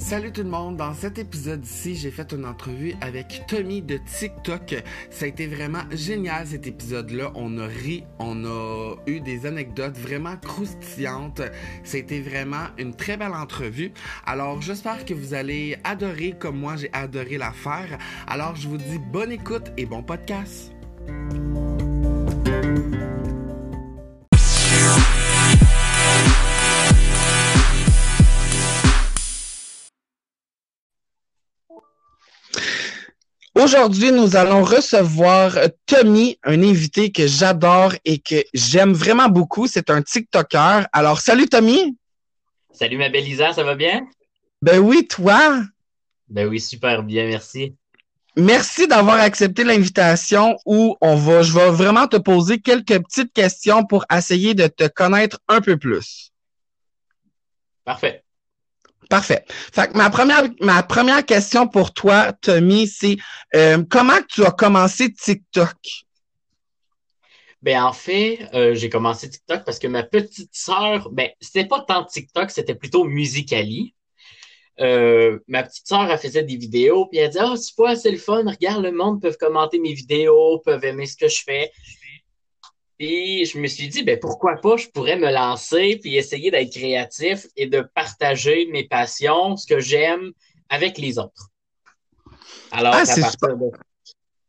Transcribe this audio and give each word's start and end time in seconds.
Salut 0.00 0.32
tout 0.32 0.42
le 0.42 0.48
monde, 0.48 0.78
dans 0.78 0.94
cet 0.94 1.18
épisode-ci, 1.18 1.94
j'ai 1.94 2.10
fait 2.10 2.32
une 2.32 2.46
entrevue 2.46 2.94
avec 3.02 3.44
Tommy 3.46 3.82
de 3.82 3.98
TikTok. 3.98 4.82
Ça 5.10 5.26
a 5.26 5.28
été 5.28 5.46
vraiment 5.46 5.82
génial 5.92 6.46
cet 6.46 6.66
épisode-là. 6.66 7.30
On 7.34 7.58
a 7.58 7.66
ri, 7.66 8.04
on 8.18 8.44
a 8.46 8.96
eu 9.06 9.20
des 9.20 9.44
anecdotes 9.44 9.98
vraiment 9.98 10.36
croustillantes. 10.38 11.42
Ça 11.84 11.98
a 11.98 12.00
été 12.00 12.22
vraiment 12.22 12.68
une 12.78 12.94
très 12.94 13.18
belle 13.18 13.34
entrevue. 13.34 13.92
Alors 14.26 14.62
j'espère 14.62 15.04
que 15.04 15.12
vous 15.12 15.34
allez 15.34 15.76
adorer 15.84 16.34
comme 16.36 16.58
moi 16.58 16.76
j'ai 16.76 16.90
adoré 16.94 17.36
la 17.36 17.52
faire. 17.52 17.98
Alors 18.26 18.56
je 18.56 18.68
vous 18.68 18.78
dis 18.78 18.98
bonne 18.98 19.30
écoute 19.30 19.70
et 19.76 19.84
bon 19.84 20.02
podcast. 20.02 20.72
Aujourd'hui, 33.54 34.12
nous 34.12 34.36
allons 34.36 34.62
recevoir 34.62 35.58
Tommy, 35.86 36.38
un 36.44 36.62
invité 36.62 37.10
que 37.10 37.26
j'adore 37.26 37.94
et 38.04 38.18
que 38.18 38.36
j'aime 38.54 38.92
vraiment 38.92 39.28
beaucoup. 39.28 39.66
C'est 39.66 39.90
un 39.90 40.02
TikToker. 40.02 40.86
Alors, 40.92 41.20
salut 41.20 41.48
Tommy. 41.48 41.96
Salut 42.72 42.96
ma 42.96 43.08
belle 43.08 43.26
Isa, 43.26 43.52
ça 43.52 43.64
va 43.64 43.74
bien? 43.74 44.06
Ben 44.62 44.78
oui, 44.78 45.06
toi? 45.08 45.62
Ben 46.28 46.46
oui, 46.46 46.60
super 46.60 47.02
bien, 47.02 47.26
merci. 47.26 47.74
Merci 48.36 48.86
d'avoir 48.86 49.18
accepté 49.18 49.64
l'invitation 49.64 50.56
où 50.64 50.96
on 51.00 51.16
va, 51.16 51.42
je 51.42 51.52
vais 51.52 51.70
vraiment 51.70 52.06
te 52.06 52.16
poser 52.16 52.60
quelques 52.60 53.02
petites 53.02 53.32
questions 53.32 53.84
pour 53.84 54.04
essayer 54.12 54.54
de 54.54 54.68
te 54.68 54.86
connaître 54.86 55.40
un 55.48 55.60
peu 55.60 55.76
plus. 55.76 56.30
Parfait. 57.84 58.22
Parfait. 59.10 59.44
Fait 59.48 59.88
que 59.88 59.98
ma 59.98 60.08
première, 60.08 60.44
ma 60.60 60.84
première 60.84 61.26
question 61.26 61.66
pour 61.66 61.92
toi, 61.92 62.32
Tommy, 62.32 62.86
c'est 62.86 63.16
euh, 63.56 63.82
comment 63.90 64.20
tu 64.28 64.44
as 64.44 64.52
commencé 64.52 65.12
TikTok? 65.12 65.74
Ben 67.60 67.82
en 67.82 67.92
fait, 67.92 68.48
euh, 68.54 68.76
j'ai 68.76 68.88
commencé 68.88 69.28
TikTok 69.28 69.64
parce 69.64 69.80
que 69.80 69.88
ma 69.88 70.04
petite 70.04 70.54
sœur, 70.54 71.10
ben 71.10 71.28
c'était 71.40 71.66
pas 71.66 71.80
tant 71.80 72.04
TikTok, 72.04 72.52
c'était 72.52 72.76
plutôt 72.76 73.02
Musicali. 73.02 73.94
Euh, 74.78 75.40
ma 75.48 75.64
petite 75.64 75.88
sœur, 75.88 76.08
faisait 76.20 76.44
des 76.44 76.56
vidéos, 76.56 77.06
puis 77.06 77.18
elle 77.18 77.30
dit 77.30 77.38
Ah, 77.40 77.52
oh, 77.52 77.56
tu 77.56 77.74
vois, 77.76 77.96
c'est 77.96 78.12
le 78.12 78.16
fun, 78.16 78.44
regarde, 78.48 78.84
le 78.84 78.92
monde 78.92 79.20
peut 79.20 79.34
commenter 79.38 79.80
mes 79.80 79.92
vidéos, 79.92 80.60
peuvent 80.60 80.84
aimer 80.84 81.06
ce 81.06 81.16
que 81.16 81.28
je 81.28 81.42
fais. 81.44 81.72
Puis 83.00 83.46
je 83.46 83.58
me 83.58 83.66
suis 83.66 83.88
dit, 83.88 84.02
ben 84.02 84.18
pourquoi 84.20 84.56
pas, 84.56 84.76
je 84.76 84.86
pourrais 84.88 85.16
me 85.16 85.32
lancer 85.32 85.98
puis 86.02 86.16
essayer 86.16 86.50
d'être 86.50 86.70
créatif 86.70 87.46
et 87.56 87.66
de 87.66 87.80
partager 87.80 88.66
mes 88.66 88.84
passions, 88.84 89.56
ce 89.56 89.66
que 89.66 89.80
j'aime 89.80 90.32
avec 90.68 90.98
les 90.98 91.18
autres. 91.18 91.48
Alors, 92.70 92.92
ah, 92.94 93.10
à, 93.10 93.20
partir 93.20 93.56
de... 93.56 93.70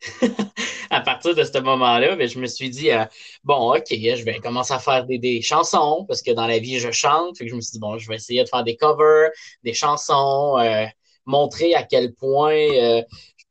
à 0.89 0.99
partir 0.99 1.33
de 1.33 1.45
ce 1.45 1.59
moment-là, 1.59 2.17
ben, 2.17 2.27
je 2.27 2.39
me 2.39 2.45
suis 2.45 2.69
dit, 2.69 2.91
euh, 2.91 3.05
bon, 3.45 3.73
OK, 3.73 3.87
je 3.89 4.23
vais 4.25 4.39
commencer 4.39 4.73
à 4.73 4.79
faire 4.79 5.05
des, 5.05 5.17
des, 5.17 5.41
chansons 5.41 6.03
parce 6.05 6.21
que 6.21 6.31
dans 6.31 6.45
la 6.45 6.59
vie, 6.59 6.77
je 6.77 6.91
chante. 6.91 7.37
Fait 7.37 7.45
que 7.45 7.51
je 7.51 7.55
me 7.55 7.61
suis 7.61 7.71
dit, 7.71 7.79
bon, 7.79 7.97
je 7.99 8.09
vais 8.09 8.15
essayer 8.15 8.43
de 8.43 8.49
faire 8.49 8.65
des 8.65 8.75
covers, 8.75 9.29
des 9.63 9.73
chansons, 9.73 10.57
euh, 10.59 10.87
montrer 11.25 11.73
à 11.73 11.83
quel 11.83 12.13
point 12.13 12.51
euh, 12.51 13.01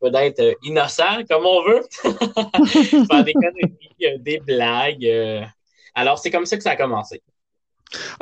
peut 0.01 0.11
être 0.15 0.41
euh, 0.41 0.55
innocent 0.63 1.25
comme 1.29 1.47
on 1.47 1.63
veut, 1.65 1.83
faire 3.11 3.25
des 3.25 3.33
conneries, 3.33 3.77
euh, 4.05 4.19
des 4.19 4.39
blagues. 4.39 5.05
Euh. 5.05 5.43
Alors, 5.95 6.19
c'est 6.19 6.31
comme 6.31 6.47
ça 6.47 6.57
que 6.57 6.63
ça 6.63 6.71
a 6.71 6.77
commencé. 6.77 7.23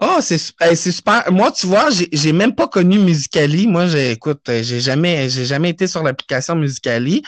Oh, 0.01 0.19
c'est 0.21 0.39
super. 0.39 1.31
Moi, 1.31 1.53
tu 1.53 1.67
vois, 1.67 1.89
j'ai 1.91 2.33
même 2.33 2.55
pas 2.55 2.69
connu 2.69 2.99
Musicali. 2.99 3.67
Moi, 3.67 3.87
j'écoute, 3.87 4.41
j'ai 4.47 4.81
jamais, 4.81 5.29
j'ai 5.29 5.45
jamais 5.45 5.71
été 5.71 5.87
sur 5.87 6.03
l'application 6.03 6.55
Musicali. 6.55 7.23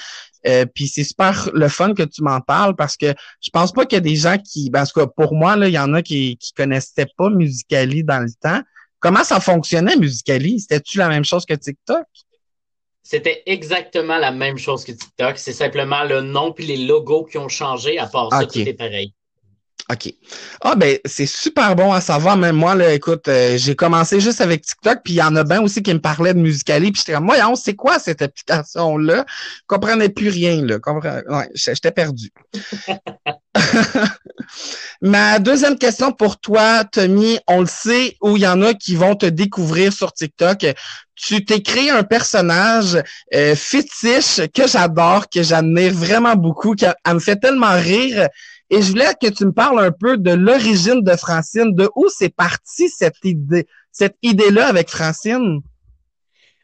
Puis 0.74 0.88
c'est 0.88 1.04
super 1.04 1.50
le 1.52 1.68
fun 1.68 1.92
que 1.92 2.02
tu 2.02 2.22
m'en 2.22 2.40
parles 2.40 2.74
parce 2.76 2.96
que 2.96 3.12
je 3.42 3.50
pense 3.50 3.72
pas 3.72 3.84
qu'il 3.84 3.96
y 3.96 3.98
a 3.98 4.00
des 4.00 4.16
gens 4.16 4.38
qui, 4.38 4.70
parce 4.70 4.90
que 4.90 5.04
pour 5.04 5.34
moi, 5.34 5.54
là, 5.54 5.68
il 5.68 5.74
y 5.74 5.78
en 5.78 5.92
a 5.92 6.00
qui, 6.00 6.38
qui 6.38 6.54
connaissaient 6.54 7.08
pas 7.14 7.28
Musicali 7.28 8.04
dans 8.04 8.20
le 8.20 8.32
temps. 8.40 8.62
Comment 9.00 9.22
ça 9.24 9.38
fonctionnait 9.38 9.96
Musicali? 9.96 10.60
C'était-tu 10.60 10.96
la 10.96 11.08
même 11.08 11.26
chose 11.26 11.44
que 11.44 11.52
TikTok? 11.52 12.06
C'était 13.02 13.42
exactement 13.46 14.18
la 14.18 14.30
même 14.30 14.58
chose 14.58 14.84
que 14.84 14.92
TikTok. 14.92 15.38
C'est 15.38 15.52
simplement 15.52 16.04
le 16.04 16.20
nom 16.20 16.52
puis 16.52 16.66
les 16.66 16.76
logos 16.76 17.24
qui 17.24 17.38
ont 17.38 17.48
changé. 17.48 17.98
À 17.98 18.06
part 18.06 18.30
ça, 18.32 18.46
tout 18.46 18.58
est 18.60 18.74
pareil. 18.74 19.12
OK. 19.90 20.14
Ah 20.60 20.76
ben 20.76 20.98
c'est 21.04 21.26
super 21.26 21.74
bon 21.74 21.92
à 21.92 22.00
savoir. 22.00 22.36
Même 22.36 22.56
moi, 22.56 22.74
là, 22.74 22.92
écoute, 22.92 23.26
euh, 23.26 23.56
j'ai 23.58 23.74
commencé 23.74 24.20
juste 24.20 24.40
avec 24.40 24.62
TikTok, 24.62 25.00
puis 25.02 25.14
il 25.14 25.16
y 25.16 25.22
en 25.22 25.34
a 25.34 25.42
bien 25.42 25.60
aussi 25.62 25.82
qui 25.82 25.92
me 25.92 26.00
parlaient 26.00 26.34
de 26.34 26.38
Musicali, 26.38 26.92
puis 26.92 27.00
j'étais 27.00 27.14
comme, 27.14 27.30
on 27.30 27.56
c'est 27.56 27.74
quoi 27.74 27.98
cette 27.98 28.22
application-là? 28.22 29.24
Je 29.28 29.62
comprenais 29.66 30.08
plus 30.08 30.28
rien, 30.28 30.64
là. 30.64 30.78
Ouais, 31.28 31.48
j'étais 31.54 31.90
perdu. 31.90 32.30
Ma 35.02 35.38
deuxième 35.38 35.78
question 35.78 36.12
pour 36.12 36.38
toi, 36.40 36.84
Tommy, 36.84 37.38
on 37.48 37.60
le 37.60 37.66
sait 37.66 38.16
où 38.20 38.36
il 38.36 38.42
y 38.42 38.46
en 38.46 38.62
a 38.62 38.74
qui 38.74 38.94
vont 38.96 39.16
te 39.16 39.26
découvrir 39.26 39.92
sur 39.92 40.12
TikTok. 40.12 40.66
Tu 41.16 41.44
t'es 41.44 41.60
créé 41.60 41.90
un 41.90 42.04
personnage 42.04 43.02
euh, 43.34 43.54
fétiche 43.54 44.40
que 44.54 44.66
j'adore, 44.66 45.28
que 45.28 45.42
j'admire 45.42 45.92
vraiment 45.92 46.36
beaucoup, 46.36 46.74
qui 46.74 46.86
me 47.08 47.18
fait 47.18 47.36
tellement 47.36 47.76
rire. 47.76 48.28
Et 48.70 48.82
je 48.82 48.90
voulais 48.90 49.12
que 49.20 49.28
tu 49.28 49.44
me 49.46 49.52
parles 49.52 49.80
un 49.80 49.90
peu 49.90 50.16
de 50.16 50.30
l'origine 50.30 51.02
de 51.02 51.16
Francine, 51.16 51.74
de 51.74 51.90
où 51.96 52.08
c'est 52.08 52.34
parti 52.34 52.88
cette 52.88 53.16
idée, 53.24 53.66
cette 53.90 54.16
idée-là 54.22 54.68
avec 54.68 54.88
Francine? 54.88 55.60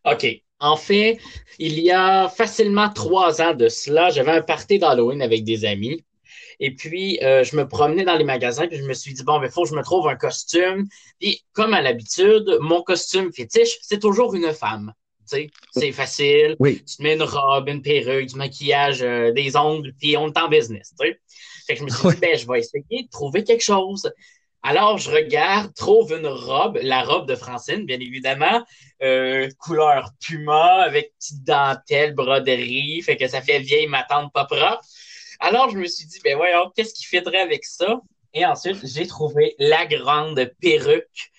OK. 0.04 0.26
En 0.58 0.76
fait, 0.76 1.18
il 1.58 1.80
y 1.80 1.90
a 1.90 2.28
facilement 2.28 2.88
trois 2.88 3.42
ans 3.42 3.52
de 3.52 3.68
cela, 3.68 4.08
j'avais 4.08 4.32
un 4.32 4.40
party 4.40 4.78
d'Halloween 4.78 5.20
avec 5.20 5.44
des 5.44 5.66
amis. 5.66 6.02
Et 6.60 6.74
puis, 6.74 7.18
euh, 7.22 7.44
je 7.44 7.56
me 7.56 7.66
promenais 7.68 8.04
dans 8.04 8.16
les 8.16 8.24
magasins, 8.24 8.66
puis 8.66 8.78
je 8.78 8.84
me 8.84 8.94
suis 8.94 9.12
dit, 9.12 9.22
bon, 9.22 9.42
il 9.42 9.50
faut 9.50 9.64
que 9.64 9.70
je 9.70 9.74
me 9.74 9.82
trouve 9.82 10.08
un 10.08 10.16
costume. 10.16 10.86
Puis, 11.20 11.42
comme 11.52 11.74
à 11.74 11.82
l'habitude, 11.82 12.58
mon 12.60 12.82
costume 12.82 13.32
fétiche, 13.32 13.78
c'est 13.82 14.00
toujours 14.00 14.34
une 14.34 14.52
femme. 14.52 14.92
Tu 15.28 15.36
sais, 15.36 15.50
c'est 15.72 15.92
facile. 15.92 16.56
Oui. 16.60 16.82
Tu 16.84 16.96
te 16.96 17.02
mets 17.02 17.14
une 17.14 17.22
robe, 17.22 17.68
une 17.68 17.82
perruque, 17.82 18.26
du 18.26 18.36
maquillage, 18.36 19.02
euh, 19.02 19.32
des 19.32 19.56
ongles, 19.56 19.92
puis 19.98 20.16
on 20.16 20.28
est 20.28 20.38
en 20.38 20.48
business. 20.48 20.94
Tu 20.98 21.06
sais. 21.06 21.20
Fait 21.66 21.74
que 21.74 21.80
je 21.80 21.84
me 21.84 21.90
suis 21.90 22.08
dit, 22.08 22.20
ben, 22.20 22.38
je 22.38 22.46
vais 22.46 22.60
essayer 22.60 23.02
de 23.02 23.08
trouver 23.10 23.42
quelque 23.42 23.64
chose. 23.64 24.10
Alors, 24.62 24.98
je 24.98 25.10
regarde, 25.12 25.72
trouve 25.74 26.12
une 26.12 26.26
robe, 26.26 26.78
la 26.82 27.04
robe 27.04 27.28
de 27.28 27.36
Francine, 27.36 27.86
bien 27.86 28.00
évidemment, 28.00 28.64
euh, 29.00 29.48
couleur 29.58 30.10
puma, 30.20 30.82
avec 30.82 31.12
petite 31.18 31.44
dentelle, 31.44 32.14
broderie, 32.14 33.00
fait 33.02 33.16
que 33.16 33.28
ça 33.28 33.40
fait 33.40 33.60
vieille 33.60 33.86
ma 33.86 34.02
tante 34.02 34.32
pas 34.32 34.44
propre. 34.44 34.80
Alors, 35.40 35.70
je 35.70 35.78
me 35.78 35.86
suis 35.86 36.06
dit, 36.06 36.18
ben 36.24 36.36
voyons, 36.36 36.70
qu'est-ce 36.74 36.94
qui 36.94 37.04
fitterait 37.04 37.40
avec 37.40 37.64
ça? 37.64 38.00
Et 38.34 38.44
ensuite, 38.44 38.78
j'ai 38.84 39.06
trouvé 39.06 39.54
la 39.58 39.86
grande 39.86 40.50
perruque, 40.60 41.30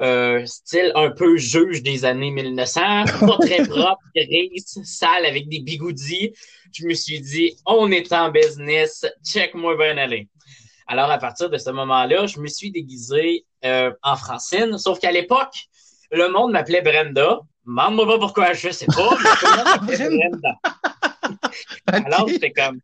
euh, 0.00 0.44
style 0.46 0.92
un 0.94 1.10
peu 1.10 1.36
juge 1.36 1.82
des 1.82 2.04
années 2.04 2.30
1900, 2.30 2.80
pas 3.20 3.38
très 3.38 3.64
propre, 3.64 4.02
grise, 4.14 4.80
sale, 4.84 5.26
avec 5.26 5.48
des 5.48 5.60
bigoudis. 5.60 6.32
Je 6.72 6.86
me 6.86 6.94
suis 6.94 7.20
dit, 7.20 7.56
on 7.66 7.90
est 7.90 8.12
en 8.12 8.30
business, 8.30 9.06
check-moi 9.24 9.76
bien 9.76 9.96
aller. 9.98 10.28
Alors, 10.86 11.10
à 11.10 11.18
partir 11.18 11.48
de 11.48 11.58
ce 11.58 11.70
moment-là, 11.70 12.26
je 12.26 12.40
me 12.40 12.46
suis 12.46 12.70
déguisé 12.70 13.46
euh, 13.64 13.92
en 14.02 14.16
Francine, 14.16 14.76
sauf 14.78 14.98
qu'à 14.98 15.12
l'époque, 15.12 15.54
le 16.10 16.28
monde 16.28 16.52
m'appelait 16.52 16.82
Brenda. 16.82 17.40
Demande-moi 17.66 18.06
pas 18.06 18.18
pourquoi, 18.18 18.52
je 18.52 18.70
sais 18.70 18.86
pas, 18.86 19.16
mais 19.86 19.96
Brenda. 19.96 20.54
Alors, 21.86 22.28
j'étais 22.28 22.50
comme, 22.50 22.78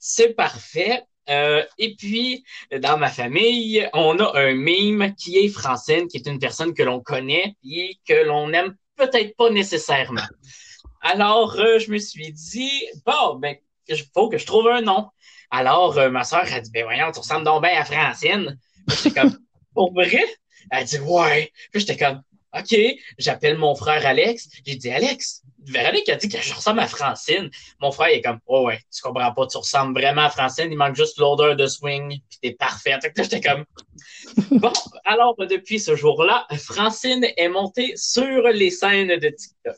c'est 0.00 0.34
parfait. 0.34 1.04
Euh, 1.28 1.62
et 1.78 1.94
puis, 1.94 2.44
dans 2.80 2.98
ma 2.98 3.08
famille, 3.08 3.88
on 3.92 4.18
a 4.18 4.36
un 4.36 4.54
mime 4.54 5.14
qui 5.14 5.38
est 5.38 5.48
Francine, 5.48 6.08
qui 6.08 6.16
est 6.16 6.26
une 6.26 6.40
personne 6.40 6.74
que 6.74 6.82
l'on 6.82 7.00
connaît 7.00 7.54
et 7.62 7.96
que 8.08 8.24
l'on 8.24 8.48
n'aime 8.48 8.74
peut-être 8.96 9.36
pas 9.36 9.50
nécessairement. 9.50 10.26
Alors, 11.02 11.54
euh, 11.58 11.78
je 11.78 11.90
me 11.92 11.98
suis 11.98 12.32
dit, 12.32 12.86
bon, 13.06 13.36
ben, 13.36 13.56
il 13.88 14.02
faut 14.12 14.28
que 14.28 14.38
je 14.38 14.46
trouve 14.46 14.68
un 14.68 14.80
nom. 14.80 15.08
Alors, 15.50 15.98
euh, 15.98 16.10
ma 16.10 16.24
soeur 16.24 16.46
a 16.52 16.60
dit, 16.60 16.70
ben 16.70 16.84
voyons, 16.84 17.10
tu 17.12 17.20
ressembles 17.20 17.44
donc 17.44 17.62
bien 17.62 17.80
à 17.80 17.84
Francine. 17.84 18.58
J'étais 18.88 19.20
comme, 19.20 19.38
pour 19.74 19.92
vrai? 19.92 20.24
Elle 20.70 20.78
a 20.78 20.84
dit, 20.84 20.98
ouais. 20.98 21.52
Puis 21.70 21.80
j'étais 21.80 21.96
comme, 21.96 22.22
OK, 22.56 22.76
j'appelle 23.18 23.56
mon 23.56 23.74
frère 23.74 24.04
Alex. 24.04 24.48
J'ai 24.66 24.76
dit, 24.76 24.90
Alex, 24.90 25.42
Véronique 25.66 26.08
a 26.08 26.16
dit 26.16 26.28
que 26.28 26.40
je 26.40 26.54
ressemble 26.54 26.80
à 26.80 26.86
Francine. 26.86 27.50
Mon 27.80 27.92
frère 27.92 28.08
est 28.08 28.22
comme, 28.22 28.38
oh 28.46 28.66
ouais, 28.66 28.80
tu 28.92 29.02
comprends 29.02 29.32
pas, 29.32 29.46
tu 29.46 29.58
ressembles 29.58 29.98
vraiment 29.98 30.22
à 30.22 30.30
Francine. 30.30 30.68
Il 30.70 30.76
manque 30.76 30.96
juste 30.96 31.18
l'odeur 31.18 31.56
de 31.56 31.66
swing, 31.66 32.20
puis 32.28 32.38
t'es 32.42 32.52
parfaite. 32.52 33.02
Fait 33.02 33.12
que 33.12 33.22
j'étais 33.22 33.40
comme, 33.40 33.64
bon, 34.58 34.72
alors 35.04 35.36
depuis 35.38 35.78
ce 35.78 35.96
jour-là, 35.96 36.46
Francine 36.56 37.26
est 37.36 37.48
montée 37.48 37.92
sur 37.96 38.48
les 38.48 38.70
scènes 38.70 39.18
de 39.18 39.28
TikTok. 39.28 39.76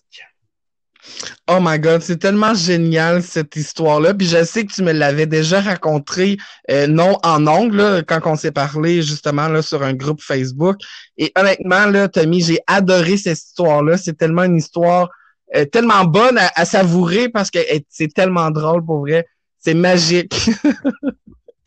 Oh 1.49 1.59
my 1.61 1.81
God, 1.81 2.01
c'est 2.03 2.19
tellement 2.19 2.55
génial 2.55 3.23
cette 3.23 3.57
histoire-là. 3.57 4.15
Puis 4.15 4.29
je 4.29 4.45
sais 4.45 4.65
que 4.65 4.73
tu 4.73 4.83
me 4.83 4.93
l'avais 4.93 5.27
déjà 5.27 5.61
raconté, 5.61 6.39
euh, 6.71 6.87
non 6.87 7.19
en 7.25 7.47
ongle, 7.49 8.05
quand 8.07 8.21
on 8.25 8.37
s'est 8.37 8.53
parlé 8.53 9.03
justement 9.03 9.49
là, 9.49 9.63
sur 9.63 9.83
un 9.83 9.95
groupe 9.95 10.23
Facebook. 10.23 10.77
Et 11.19 11.33
honnêtement, 11.37 11.87
là, 11.87 12.09
Tommy, 12.09 12.41
j'ai 12.41 12.61
adoré 12.69 13.17
cette 13.17 13.39
histoire-là. 13.39 13.99
C'est 13.99 14.17
tellement 14.17 14.45
une 14.45 14.57
histoire 14.57 15.11
euh, 15.55 15.65
tellement 15.67 16.05
bonne 16.05 16.39
à, 16.39 16.65
savourer 16.65 17.29
parce 17.29 17.51
que 17.51 17.59
c'est 17.89 18.13
tellement 18.13 18.51
drôle 18.51 18.85
pour 18.85 19.01
vrai. 19.01 19.27
C'est 19.59 19.75
magique. 19.75 20.35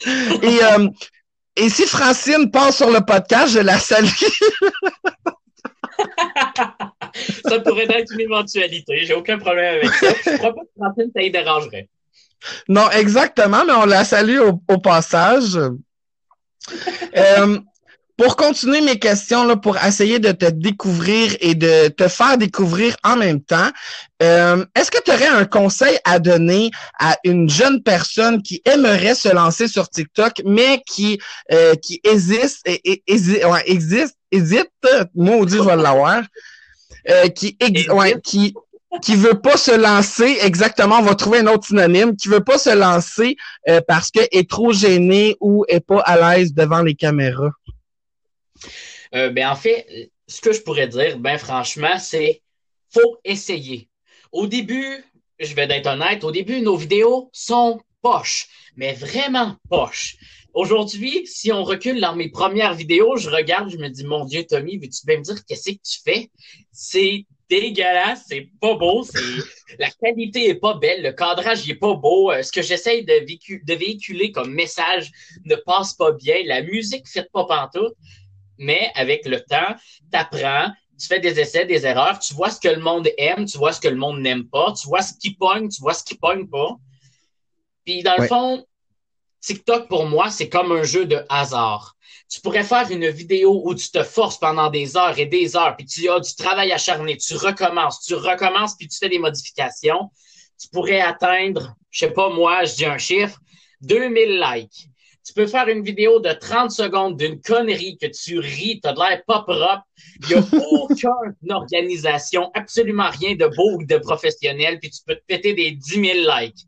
et, 0.06 0.64
euh, 0.64 0.90
et 1.56 1.70
si 1.70 1.86
Francine 1.86 2.52
passe 2.52 2.78
sur 2.78 2.90
le 2.90 3.02
podcast, 3.02 3.54
je 3.54 3.60
la 3.60 3.80
salue. 3.80 4.08
ça 7.48 7.60
pourrait 7.60 7.88
être 7.90 8.14
une 8.14 8.22
éventualité. 8.22 9.06
J'ai 9.06 9.14
aucun 9.14 9.38
problème 9.38 9.76
avec 9.76 9.94
ça. 9.94 10.08
Je 10.26 10.38
crois 10.38 10.54
pas 10.54 10.62
que 10.62 10.72
Francine, 10.78 11.12
ça 11.16 11.22
y 11.22 11.32
dérangerait. 11.32 11.88
Non, 12.68 12.90
exactement, 12.92 13.64
mais 13.66 13.74
on 13.74 13.86
la 13.86 14.04
salue 14.04 14.40
au, 14.40 14.78
passage. 14.78 15.60
Euh, 17.16 17.60
pour 18.18 18.36
continuer 18.36 18.82
mes 18.82 18.98
questions, 18.98 19.44
là, 19.46 19.58
pour 19.58 19.78
essayer 19.78 20.20
de 20.20 20.32
te 20.32 20.46
découvrir 20.46 21.36
et 21.42 21.54
de 21.54 21.90
te 21.90 22.08
faire 22.08 22.38
découvrir 22.38 22.96
en 23.04 23.18
même 23.18 23.42
temps, 23.42 23.70
euh, 24.24 24.66
est-ce 24.76 24.90
que 24.90 25.02
tu 25.04 25.12
aurais 25.12 25.28
un 25.28 25.46
conseil 25.46 25.98
à 26.06 26.20
donner 26.20 26.72
à 27.00 27.18
une 27.26 27.50
jeune 27.50 27.84
personne 27.84 28.42
qui 28.42 28.62
aimerait 28.66 29.16
se 29.16 29.30
lancer 29.30 29.68
sur 29.68 29.90
TikTok, 29.90 30.42
mais 30.46 30.82
qui, 30.86 31.20
euh, 31.52 31.76
qui 31.76 32.00
hésite, 32.04 32.60
et, 32.66 33.04
existe, 33.08 34.16
hésite, 34.32 34.72
maudit, 35.14 35.58
je 35.58 35.62
vais 35.62 35.76
l'avoir, 35.76 36.24
euh, 37.10 37.28
qui, 37.28 37.58
ouais, 37.90 38.20
qui, 38.24 38.54
qui 39.02 39.16
veut 39.16 39.40
pas 39.40 39.58
se 39.58 39.76
lancer, 39.76 40.38
exactement, 40.42 41.00
on 41.00 41.04
va 41.04 41.16
trouver 41.16 41.40
un 41.40 41.48
autre 41.48 41.68
synonyme, 41.68 42.16
qui 42.16 42.30
veut 42.30 42.44
pas 42.44 42.58
se 42.58 42.74
lancer 42.74 43.36
euh, 43.68 43.82
parce 43.88 44.10
qu'elle 44.10 44.30
est 44.32 44.50
trop 44.50 44.72
gênée 44.72 45.36
ou 45.42 45.66
est 45.68 45.82
pas 45.82 46.00
à 46.00 46.38
l'aise 46.38 46.54
devant 46.54 46.82
les 46.82 46.96
caméras? 46.96 47.52
Euh, 49.14 49.30
ben, 49.30 49.50
en 49.50 49.56
fait, 49.56 50.12
ce 50.28 50.42
que 50.42 50.54
je 50.54 50.62
pourrais 50.62 50.88
dire, 50.88 51.20
ben, 51.20 51.38
franchement, 51.38 52.00
c'est 52.00 52.42
faut 52.92 53.18
essayer. 53.24 53.90
Au 54.32 54.48
début, 54.48 55.04
je 55.40 55.54
vais 55.54 55.68
être 55.70 55.88
honnête, 55.88 56.24
au 56.24 56.32
début, 56.32 56.62
nos 56.62 56.78
vidéos 56.78 57.30
sont 57.34 57.82
poches, 58.02 58.48
mais 58.76 58.94
vraiment 58.94 59.58
poches. 59.70 60.16
Aujourd'hui, 60.54 61.28
si 61.28 61.52
on 61.52 61.64
recule 61.66 62.00
dans 62.00 62.16
mes 62.16 62.30
premières 62.30 62.74
vidéos, 62.74 63.18
je 63.18 63.30
regarde, 63.30 63.70
je 63.70 63.78
me 63.78 63.90
dis, 63.90 64.06
mon 64.06 64.24
Dieu, 64.24 64.46
Tommy, 64.46 64.78
veux-tu 64.78 65.06
bien 65.06 65.18
me 65.18 65.24
dire 65.24 65.44
qu'est-ce 65.46 65.72
que 65.72 65.76
tu 65.76 66.00
fais? 66.06 66.32
C'est 66.72 67.26
dégueulasse, 67.50 68.24
c'est 68.28 68.50
pas 68.62 68.76
beau, 68.76 69.04
c'est 69.04 69.20
la 69.80 69.90
qualité 69.92 70.50
est 70.50 70.56
pas 70.56 70.76
belle, 70.76 71.04
le 71.04 71.12
cadrage 71.12 71.70
est 71.70 71.76
pas 71.76 71.94
beau, 71.94 72.32
euh, 72.32 72.42
ce 72.42 72.52
que 72.52 72.62
j'essaye 72.62 73.06
de, 73.06 73.20
de, 73.20 73.74
véhiculer 73.76 74.32
comme 74.32 74.54
message 74.54 75.12
ne 75.44 75.56
passe 75.56 75.94
pas 75.94 76.12
bien, 76.12 76.38
la 76.46 76.64
musique 76.64 77.08
fait 77.08 77.30
pas 77.32 77.46
pantoute, 77.46 77.96
mais 78.58 78.92
avec 78.96 79.26
le 79.26 79.42
temps, 79.42 79.76
t'apprends, 80.12 80.72
tu 81.00 81.08
fais 81.08 81.20
des 81.20 81.40
essais, 81.40 81.66
des 81.66 81.86
erreurs, 81.86 82.20
tu 82.20 82.34
vois 82.34 82.50
ce 82.50 82.60
que 82.60 82.70
le 82.70 82.80
monde 82.80 83.10
aime, 83.18 83.46
tu 83.46 83.58
vois 83.58 83.74
ce 83.74 83.82
que 83.82 83.88
le 83.88 83.96
monde 83.96 84.20
n'aime 84.20 84.48
pas, 84.48 84.74
tu 84.74 84.88
vois 84.88 85.02
ce 85.02 85.14
qui 85.14 85.36
pogne, 85.36 85.70
tu 85.70 85.82
vois 85.82 85.94
ce 85.94 86.04
qui 86.04 86.16
pogne 86.16 86.48
pas. 86.48 86.78
Puis 87.86 88.02
dans 88.02 88.16
le 88.18 88.28
fond, 88.28 88.66
TikTok, 89.42 89.88
pour 89.88 90.06
moi, 90.06 90.30
c'est 90.32 90.50
comme 90.50 90.72
un 90.72 90.84
jeu 90.84 91.06
de 91.06 91.24
hasard. 91.30 91.96
Tu 92.30 92.42
pourrais 92.42 92.64
faire 92.64 92.90
une 92.90 93.08
vidéo 93.10 93.62
où 93.64 93.76
tu 93.76 93.92
te 93.92 94.04
forces 94.04 94.40
pendant 94.40 94.70
des 94.70 94.98
heures 94.98 95.18
et 95.20 95.28
des 95.28 95.56
heures, 95.56 95.76
puis 95.76 95.86
tu 95.86 96.10
as 96.10 96.20
du 96.20 96.34
travail 96.36 96.72
acharné, 96.72 97.18
tu 97.18 97.36
recommences, 97.36 98.02
tu 98.02 98.16
recommences, 98.16 98.76
puis 98.76 98.88
tu 98.88 98.98
fais 98.98 99.10
des 99.10 99.20
modifications. 99.20 100.10
Tu 100.60 100.68
pourrais 100.70 101.02
atteindre, 101.02 101.76
je 101.92 102.00
sais 102.00 102.12
pas 102.12 102.30
moi, 102.30 102.64
je 102.64 102.76
dis 102.76 102.86
un 102.86 102.98
chiffre, 102.98 103.38
2000 103.82 104.40
likes. 104.40 104.90
Tu 105.26 105.34
peux 105.34 105.48
faire 105.48 105.68
une 105.68 105.84
vidéo 105.84 106.20
de 106.20 106.32
30 106.32 106.70
secondes 106.70 107.18
d'une 107.18 107.42
connerie 107.42 107.98
que 107.98 108.06
tu 108.06 108.38
ris, 108.38 108.80
t'as 108.82 108.94
de 108.94 109.00
l'air 109.00 109.24
pas 109.26 109.42
propre. 109.42 109.84
Il 110.22 110.28
n'y 110.28 110.34
a 110.36 110.40
aucune 110.72 111.52
organisation, 111.52 112.52
absolument 112.54 113.10
rien 113.10 113.36
de 113.36 113.48
beau 113.48 113.78
ou 113.78 113.86
de 113.86 113.98
professionnel, 113.98 114.80
puis 114.80 114.92
tu 114.92 115.00
peux 115.06 115.16
te 115.16 115.24
péter 115.26 115.54
des 115.54 115.72
10 115.72 115.94
000 115.94 116.04
likes. 116.40 116.60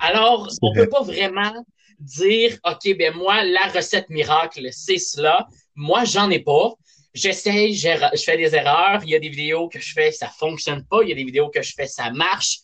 Alors, 0.00 0.48
on 0.60 0.74
peut 0.74 0.88
pas 0.88 1.02
vraiment 1.02 1.64
dire, 1.98 2.58
OK, 2.64 2.96
ben 2.98 3.14
moi, 3.14 3.42
la 3.44 3.68
recette 3.68 4.10
miracle, 4.10 4.68
c'est 4.72 4.98
cela. 4.98 5.46
Moi, 5.74 6.04
j'en 6.04 6.30
ai 6.30 6.40
pas. 6.40 6.74
J'essaye, 7.14 7.74
je 7.74 8.22
fais 8.22 8.36
des 8.36 8.54
erreurs. 8.54 9.00
Il 9.04 9.10
y 9.10 9.14
a 9.14 9.18
des 9.18 9.30
vidéos 9.30 9.68
que 9.68 9.80
je 9.80 9.92
fais, 9.94 10.12
ça 10.12 10.28
fonctionne 10.28 10.84
pas. 10.84 11.02
Il 11.02 11.08
y 11.08 11.12
a 11.12 11.14
des 11.14 11.24
vidéos 11.24 11.48
que 11.48 11.62
je 11.62 11.72
fais, 11.74 11.86
ça 11.86 12.10
marche. 12.10 12.58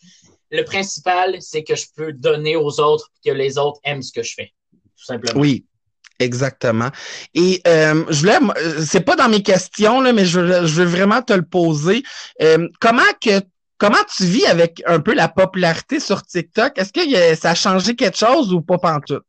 Le 0.50 0.62
principal, 0.64 1.40
c'est 1.40 1.64
que 1.64 1.74
je 1.74 1.86
peux 1.96 2.12
donner 2.12 2.56
aux 2.56 2.78
autres, 2.78 3.10
que 3.24 3.30
les 3.30 3.56
autres 3.56 3.80
aiment 3.84 4.02
ce 4.02 4.12
que 4.12 4.22
je 4.22 4.34
fais. 4.34 4.52
Tout 5.02 5.06
simplement. 5.06 5.40
Oui, 5.40 5.66
Exactement. 6.18 6.90
Et 7.34 7.60
euh, 7.66 8.04
je 8.08 8.20
voulais, 8.20 8.38
c'est 8.86 9.00
pas 9.00 9.16
dans 9.16 9.28
mes 9.28 9.42
questions 9.42 10.00
là, 10.00 10.12
mais 10.12 10.24
je, 10.24 10.38
veux 10.38 10.84
vraiment 10.84 11.20
te 11.20 11.32
le 11.32 11.42
poser. 11.42 12.04
Euh, 12.40 12.68
comment 12.80 13.02
que 13.20 13.40
Comment 13.82 14.04
tu 14.16 14.24
vis 14.26 14.46
avec 14.46 14.80
un 14.86 15.00
peu 15.00 15.12
la 15.12 15.26
popularité 15.26 15.98
sur 15.98 16.22
TikTok? 16.22 16.78
Est-ce 16.78 16.92
que 16.92 17.34
ça 17.34 17.50
a 17.50 17.54
changé 17.56 17.96
quelque 17.96 18.16
chose 18.16 18.54
ou 18.54 18.60
pas 18.60 18.78
pantoute? 18.78 19.24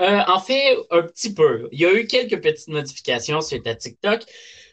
Euh, 0.00 0.20
en 0.26 0.40
fait, 0.40 0.74
un 0.90 1.02
petit 1.02 1.34
peu. 1.34 1.68
Il 1.72 1.80
y 1.80 1.84
a 1.84 1.92
eu 1.92 2.06
quelques 2.06 2.40
petites 2.40 2.68
modifications 2.68 3.42
sur 3.42 3.62
ta 3.62 3.74
TikTok 3.74 4.22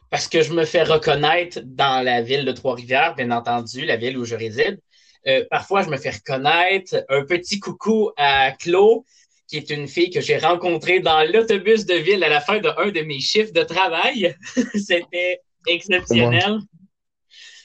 parce 0.09 0.29
que 0.29 0.41
je 0.41 0.53
me 0.53 0.63
fais 0.63 0.83
reconnaître 0.83 1.59
dans 1.65 2.01
la 2.01 2.21
ville 2.21 2.45
de 2.45 2.53
Trois-Rivières, 2.53 3.13
bien 3.15 3.29
entendu, 3.29 3.83
la 3.83 3.97
ville 3.97 4.17
où 4.17 4.23
je 4.23 4.35
réside. 4.35 4.79
Euh, 5.27 5.45
parfois, 5.49 5.83
je 5.83 5.89
me 5.89 5.97
fais 5.97 6.11
reconnaître. 6.11 7.05
Un 7.09 7.23
petit 7.25 7.59
coucou 7.59 8.11
à 8.17 8.51
Claude, 8.51 9.01
qui 9.47 9.57
est 9.57 9.69
une 9.69 9.87
fille 9.87 10.09
que 10.09 10.21
j'ai 10.21 10.37
rencontrée 10.37 10.99
dans 10.99 11.23
l'autobus 11.31 11.85
de 11.85 11.95
ville 11.95 12.23
à 12.23 12.29
la 12.29 12.41
fin 12.41 12.59
de 12.59 12.69
un 12.77 12.89
de 12.89 13.01
mes 13.01 13.19
chiffres 13.19 13.53
de 13.53 13.63
travail. 13.63 14.35
C'était 14.75 15.41
exceptionnel 15.67 16.59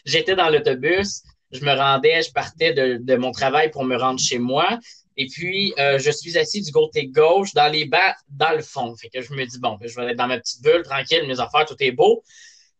j'étais 0.06 0.36
dans 0.36 0.48
l'autobus, 0.48 1.22
je 1.50 1.64
me 1.64 1.74
rendais, 1.74 2.22
je 2.22 2.32
partais 2.32 2.72
de, 2.72 3.16
mon 3.16 3.32
travail 3.32 3.70
pour 3.70 3.84
me 3.84 3.96
rendre 3.96 4.20
chez 4.20 4.38
moi. 4.38 4.78
Et 5.18 5.26
puis, 5.26 5.74
euh, 5.78 5.98
je 5.98 6.10
suis 6.10 6.36
assis 6.38 6.62
du 6.62 6.70
côté 6.72 7.08
gauche, 7.08 7.54
dans 7.54 7.70
les 7.72 7.86
bancs, 7.86 8.14
dans 8.28 8.52
le 8.52 8.62
fond. 8.62 8.94
Fait 8.96 9.08
que 9.08 9.22
je 9.22 9.32
me 9.32 9.44
dis, 9.44 9.58
bon, 9.58 9.76
ben, 9.80 9.88
je 9.88 9.98
vais 9.98 10.10
être 10.10 10.16
dans 10.16 10.26
ma 10.26 10.38
petite 10.38 10.62
bulle, 10.62 10.82
tranquille, 10.82 11.26
mes 11.26 11.40
affaires, 11.40 11.64
tout 11.66 11.76
est 11.80 11.90
beau. 11.90 12.22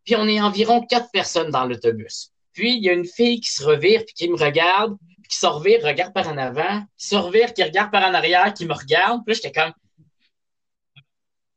Puis, 0.05 0.17
on 0.17 0.29
est 0.29 0.41
environ 0.41 0.85
quatre 0.87 1.11
personnes 1.11 1.51
dans 1.51 1.65
l'autobus. 1.65 2.33
Puis, 2.57 2.75
il 2.77 2.83
y 2.83 2.89
a 2.89 2.95
une 2.95 3.07
fille 3.07 3.39
qui 3.41 3.53
se 3.53 3.63
revire, 3.63 4.03
puis 4.07 4.15
qui 4.15 4.29
me 4.31 4.37
regarde, 4.37 4.97
puis 5.21 5.29
qui 5.29 5.37
se 5.37 5.47
revire, 5.47 5.85
regarde 5.85 6.15
par 6.15 6.27
en 6.27 6.39
avant, 6.39 6.83
qui 6.97 7.07
se 7.07 7.15
revire, 7.15 7.53
qui 7.53 7.63
regarde 7.63 7.93
par 7.93 8.03
en 8.09 8.15
arrière, 8.15 8.55
qui 8.55 8.65
me 8.65 8.73
regarde. 8.73 9.21
Puis 9.27 9.35
j'étais 9.35 9.53
comme, 9.53 9.75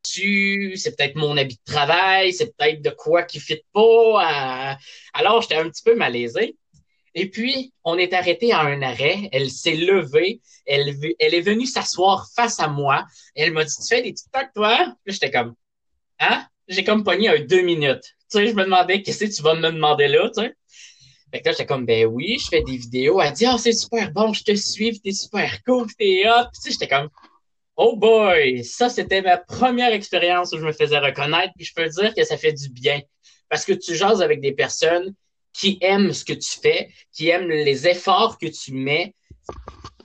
c'est 0.04 0.98
peut-être 0.98 1.16
mon 1.16 1.38
habit 1.38 1.56
de 1.56 1.72
travail, 1.72 2.34
c'est 2.34 2.54
peut-être 2.58 2.82
de 2.82 2.90
quoi 2.90 3.24
qui 3.24 3.40
fit 3.40 3.64
pas. 3.72 4.78
Alors, 5.14 5.42
j'étais 5.42 5.56
un 5.56 5.70
petit 5.70 5.84
peu 5.84 5.96
malaisé. 5.96 6.58
Et 7.16 7.30
puis, 7.30 7.74
on 7.86 7.98
est 7.98 8.14
arrêté 8.14 8.52
à 8.52 8.60
un 8.60 8.82
arrêt. 8.82 9.30
Elle 9.32 9.50
s'est 9.50 9.76
levée. 9.76 10.42
Elle, 10.66 10.96
elle 11.18 11.34
est 11.34 11.42
venue 11.42 11.66
s'asseoir 11.66 12.28
face 12.36 12.60
à 12.60 12.68
moi. 12.68 13.06
Elle 13.36 13.54
m'a 13.54 13.64
dit, 13.64 13.74
tu 13.74 13.88
fais 13.88 14.02
des 14.02 14.14
TikTok, 14.14 14.48
toi? 14.54 14.96
Puis 15.06 15.14
j'étais 15.14 15.32
comme, 15.32 15.56
hein? 16.20 16.46
J'ai 16.68 16.84
comme 16.84 17.06
pogné 17.06 17.30
un 17.30 17.40
deux 17.40 17.62
minutes. 17.62 18.04
Tu 18.04 18.38
sais, 18.38 18.48
je 18.48 18.54
me 18.54 18.64
demandais, 18.64 19.02
qu'est-ce 19.02 19.26
que 19.26 19.36
tu 19.36 19.42
vas 19.42 19.56
me 19.56 19.72
demander 19.72 20.08
là, 20.08 20.30
tu 20.30 20.44
sais? 20.44 20.56
Fait 21.32 21.42
que 21.42 21.46
là, 21.46 21.52
j'étais 21.52 21.66
comme, 21.66 21.86
ben 21.86 22.06
oui, 22.06 22.38
je 22.40 22.48
fais 22.48 22.62
des 22.62 22.78
vidéos. 22.78 23.22
Elle 23.22 23.34
dit, 23.34 23.46
oh, 23.52 23.58
c'est 23.58 23.72
super 23.72 24.12
bon, 24.12 24.34
je 24.34 24.44
te 24.44 24.56
suis, 24.56 25.00
t'es 25.00 25.12
super 25.12 25.64
cool, 25.64 25.88
t'es 25.98 26.24
hot. 26.28 26.46
tu 26.54 26.62
sais, 26.62 26.72
j'étais 26.72 26.88
comme, 26.88 27.10
Oh 27.82 27.96
boy, 27.96 28.66
ça 28.66 28.90
c'était 28.90 29.22
ma 29.22 29.38
première 29.38 29.94
expérience 29.94 30.52
où 30.52 30.58
je 30.58 30.66
me 30.66 30.74
faisais 30.74 30.98
reconnaître, 30.98 31.54
puis 31.56 31.64
je 31.64 31.74
peux 31.74 31.88
dire 31.88 32.14
que 32.14 32.26
ça 32.26 32.36
fait 32.36 32.52
du 32.52 32.68
bien 32.68 33.00
parce 33.48 33.64
que 33.64 33.72
tu 33.72 33.96
jases 33.96 34.22
avec 34.22 34.42
des 34.42 34.52
personnes 34.52 35.14
qui 35.54 35.78
aiment 35.82 36.14
ce 36.14 36.24
que 36.24 36.34
tu 36.34 36.60
fais, 36.62 36.90
qui 37.14 37.30
aiment 37.30 37.48
les 37.48 37.88
efforts 37.88 38.38
que 38.38 38.48
tu 38.48 38.74
mets. 38.74 39.16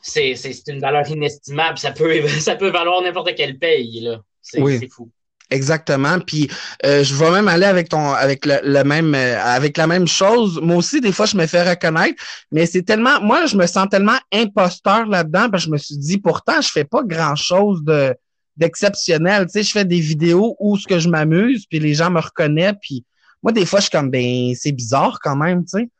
C'est, 0.00 0.34
une 0.68 0.80
valeur 0.80 1.08
inestimable. 1.10 1.78
Ça 1.78 1.92
peut, 1.92 2.26
ça 2.40 2.56
peut 2.56 2.70
valoir 2.70 3.02
n'importe 3.02 3.34
quel 3.34 3.58
pays, 3.58 4.00
là. 4.00 4.20
C'est, 4.40 4.64
c'est 4.78 4.88
fou. 4.88 5.10
Exactement. 5.50 6.18
Puis 6.20 6.50
euh, 6.84 7.04
je 7.04 7.14
vais 7.14 7.30
même 7.30 7.48
aller 7.48 7.66
avec 7.66 7.90
ton 7.90 8.12
avec 8.12 8.46
le, 8.46 8.82
même 8.82 9.14
euh, 9.14 9.38
avec 9.40 9.76
la 9.76 9.86
même 9.86 10.08
chose. 10.08 10.58
Moi 10.60 10.76
aussi, 10.76 11.00
des 11.00 11.12
fois, 11.12 11.26
je 11.26 11.36
me 11.36 11.46
fais 11.46 11.68
reconnaître, 11.68 12.22
mais 12.50 12.66
c'est 12.66 12.82
tellement 12.82 13.20
moi, 13.20 13.46
je 13.46 13.56
me 13.56 13.66
sens 13.66 13.88
tellement 13.90 14.18
imposteur 14.32 15.06
là-dedans 15.06 15.50
parce 15.50 15.64
que 15.64 15.68
je 15.68 15.72
me 15.72 15.78
suis 15.78 15.98
dit 15.98 16.18
pourtant, 16.18 16.60
je 16.60 16.68
fais 16.68 16.84
pas 16.84 17.02
grand-chose 17.04 17.82
de 17.84 18.14
d'exceptionnel. 18.56 19.46
Tu 19.46 19.52
sais, 19.52 19.62
je 19.62 19.72
fais 19.72 19.84
des 19.84 20.00
vidéos 20.00 20.56
où 20.60 20.78
ce 20.78 20.86
que 20.86 20.98
je 20.98 21.08
m'amuse, 21.08 21.66
puis 21.66 21.78
les 21.78 21.94
gens 21.94 22.10
me 22.10 22.20
reconnaissent, 22.20 22.76
puis 22.80 23.04
moi, 23.42 23.52
des 23.52 23.66
fois, 23.66 23.80
je 23.80 23.84
suis 23.84 23.90
comme 23.90 24.10
ben, 24.10 24.54
c'est 24.54 24.72
bizarre 24.72 25.18
quand 25.22 25.36
même, 25.36 25.64
tu 25.64 25.78
sais. 25.78 25.90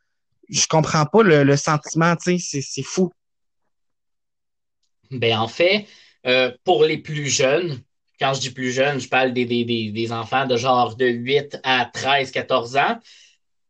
Je 0.48 0.66
comprends 0.66 1.04
pas 1.04 1.22
le, 1.22 1.56
sentiment, 1.56 2.16
tu 2.16 2.38
sais, 2.38 2.60
c'est 2.62 2.82
fou. 2.82 3.10
Ben 5.10 5.38
en 5.38 5.48
fait, 5.48 5.86
euh, 6.26 6.50
pour 6.64 6.84
les 6.84 6.98
plus 6.98 7.28
jeunes, 7.28 7.82
quand 8.18 8.34
je 8.34 8.40
dis 8.40 8.50
plus 8.50 8.72
jeune, 8.72 9.00
je 9.00 9.08
parle 9.08 9.32
des, 9.32 10.12
enfants 10.12 10.46
de 10.46 10.56
genre 10.56 10.96
de 10.96 11.06
8 11.06 11.58
à 11.62 11.84
13, 11.86 12.30
14 12.30 12.76
ans. 12.76 12.98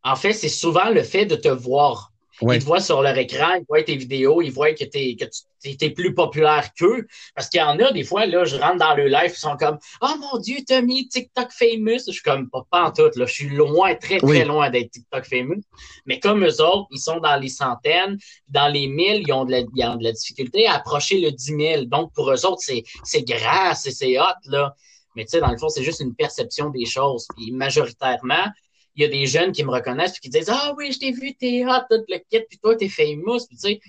En 0.03 0.15
fait, 0.15 0.33
c'est 0.33 0.49
souvent 0.49 0.89
le 0.89 1.03
fait 1.03 1.25
de 1.25 1.35
te 1.35 1.47
voir. 1.47 2.11
Ils 2.41 2.59
te 2.59 2.65
voient 2.65 2.81
sur 2.81 3.01
leur 3.01 3.17
écran, 3.17 3.53
ils 3.55 3.65
voient 3.67 3.83
tes 3.83 3.95
vidéos, 3.95 4.41
ils 4.41 4.51
voient 4.51 4.73
que 4.73 4.83
tu 4.83 5.17
es, 5.63 5.89
plus 5.91 6.13
populaire 6.13 6.73
qu'eux. 6.77 7.07
Parce 7.33 7.49
qu'il 7.49 7.59
y 7.59 7.63
en 7.63 7.79
a 7.79 7.91
des 7.91 8.03
fois, 8.03 8.25
là, 8.25 8.43
je 8.45 8.57
rentre 8.57 8.77
dans 8.77 8.93
le 8.93 9.07
live, 9.07 9.31
ils 9.33 9.39
sont 9.39 9.55
comme 9.57 9.77
Oh 10.01 10.13
mon 10.19 10.39
Dieu, 10.39 10.57
t'as 10.67 10.81
mis 10.81 11.07
TikTok 11.07 11.51
famous. 11.51 11.99
Je 12.07 12.11
suis 12.11 12.21
comme 12.21 12.49
pas, 12.49 12.83
en 12.83 12.91
tout, 12.91 13.09
là. 13.15 13.25
Je 13.25 13.33
suis 13.33 13.49
loin, 13.49 13.95
très, 13.95 14.17
très 14.17 14.45
loin 14.45 14.69
d'être 14.69 14.91
TikTok 14.91 15.25
famous. 15.25 15.63
Mais 16.05 16.19
comme 16.19 16.43
eux 16.45 16.61
autres, 16.61 16.87
ils 16.91 16.99
sont 16.99 17.19
dans 17.19 17.37
les 17.37 17.49
centaines, 17.49 18.17
dans 18.49 18.67
les 18.67 18.87
mille, 18.87 19.23
ils 19.25 19.33
ont 19.33 19.45
de 19.45 19.51
la, 19.51 19.59
ils 19.59 19.85
ont 19.85 19.95
de 19.95 20.03
la 20.03 20.11
difficulté 20.11 20.67
à 20.67 20.75
approcher 20.75 21.19
le 21.21 21.31
10 21.31 21.45
000. 21.45 21.85
Donc 21.85 22.13
pour 22.13 22.31
eux 22.31 22.45
autres, 22.45 22.61
c'est, 22.61 22.83
c'est 23.03 23.23
gras, 23.23 23.75
c'est, 23.75 24.19
hot, 24.19 24.23
là. 24.45 24.75
Mais 25.15 25.23
tu 25.23 25.31
sais, 25.31 25.39
dans 25.39 25.51
le 25.51 25.57
fond, 25.57 25.69
c'est 25.69 25.83
juste 25.83 26.01
une 26.01 26.13
perception 26.13 26.69
des 26.69 26.85
choses. 26.85 27.27
Puis 27.37 27.51
majoritairement, 27.51 28.47
il 28.95 29.03
y 29.03 29.05
a 29.05 29.09
des 29.09 29.25
jeunes 29.25 29.51
qui 29.51 29.63
me 29.63 29.71
reconnaissent 29.71 30.13
puis 30.13 30.21
qui 30.21 30.29
disent 30.29 30.49
Ah 30.49 30.73
oui, 30.77 30.91
je 30.91 30.99
t'ai 30.99 31.11
vu, 31.11 31.35
t'es 31.35 31.65
hot, 31.65 31.81
tout 31.89 32.03
le 32.07 32.17
kit, 32.29 32.45
puis 32.47 32.57
toi, 32.59 32.75
t'es 32.75 32.89
famous. 32.89 33.45
Puis 33.47 33.57
tu 33.57 33.69
sais, 33.69 33.79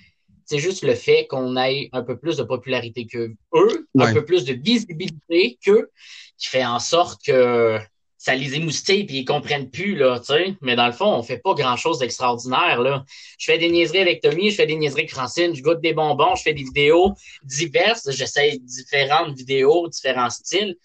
c'est 0.45 0.59
juste 0.59 0.83
le 0.83 0.95
fait 0.95 1.27
qu'on 1.27 1.57
ait 1.57 1.89
un 1.93 2.03
peu 2.03 2.17
plus 2.19 2.37
de 2.37 2.43
popularité 2.45 3.07
que 3.07 3.33
eux, 3.55 3.89
un 3.99 4.13
peu 4.13 4.25
plus 4.25 4.45
de 4.45 4.55
visibilité 4.55 5.59
qu'eux, 5.65 5.91
qui 6.39 6.49
fait 6.49 6.65
en 6.65 6.79
sorte 6.79 7.21
que 7.25 7.79
ça 8.19 8.35
les 8.35 8.55
émoustille 8.55 9.05
puis 9.05 9.19
ils 9.19 9.25
comprennent 9.25 9.71
plus, 9.71 9.95
là, 9.95 10.19
tu 10.19 10.27
sais. 10.27 10.57
Mais 10.61 10.75
dans 10.75 10.87
le 10.87 10.93
fond, 10.93 11.07
on 11.07 11.23
fait 11.23 11.39
pas 11.39 11.55
grand 11.55 11.77
chose 11.77 11.99
d'extraordinaire, 11.99 12.81
là. 12.81 13.05
Je 13.39 13.45
fais 13.45 13.59
des 13.59 13.71
niaiseries 13.71 14.01
avec 14.01 14.21
Tommy, 14.21 14.51
je 14.51 14.57
fais 14.57 14.67
des 14.67 14.77
niaiseries 14.77 15.03
avec 15.03 15.13
Francine, 15.13 15.55
je 15.55 15.63
goûte 15.63 15.81
des 15.81 15.93
bonbons, 15.93 16.35
je 16.35 16.43
fais 16.43 16.55
des 16.55 16.65
vidéos 16.65 17.15
diverses, 17.45 18.11
j'essaie 18.11 18.59
différentes 18.59 19.37
vidéos, 19.37 19.89
différents 19.89 20.31
styles 20.31 20.77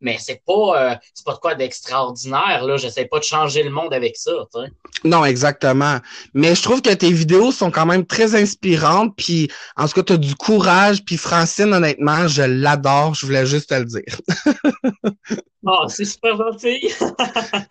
mais 0.00 0.16
c'est 0.18 0.42
pas 0.46 0.92
euh, 0.92 0.94
c'est 1.14 1.24
pas 1.24 1.34
de 1.34 1.38
quoi 1.38 1.54
d'extraordinaire 1.54 2.64
là. 2.64 2.76
J'essaie 2.76 3.06
pas 3.06 3.18
de 3.18 3.24
changer 3.24 3.62
le 3.62 3.70
monde 3.70 3.92
avec 3.92 4.16
ça 4.16 4.32
non 5.04 5.24
exactement. 5.24 5.98
Mais 6.34 6.54
je 6.54 6.62
trouve 6.62 6.82
que 6.82 6.92
tes 6.92 7.12
vidéos 7.12 7.52
sont 7.52 7.70
quand 7.70 7.86
même 7.86 8.04
très 8.04 8.34
inspirantes 8.34 9.14
puis 9.16 9.50
en 9.76 9.86
tout 9.86 9.94
cas 9.94 10.02
tu 10.02 10.12
as 10.14 10.16
du 10.16 10.34
courage 10.34 11.04
puis 11.04 11.16
Francine 11.16 11.72
honnêtement 11.72 12.28
je 12.28 12.42
l'adore. 12.42 13.14
Je 13.14 13.26
voulais 13.26 13.46
juste 13.46 13.70
te 13.70 13.74
le 13.74 13.84
dire. 13.84 14.20
Oh 15.64 15.84
c'est 15.88 16.04
super 16.04 16.36
gentil. 16.36 16.92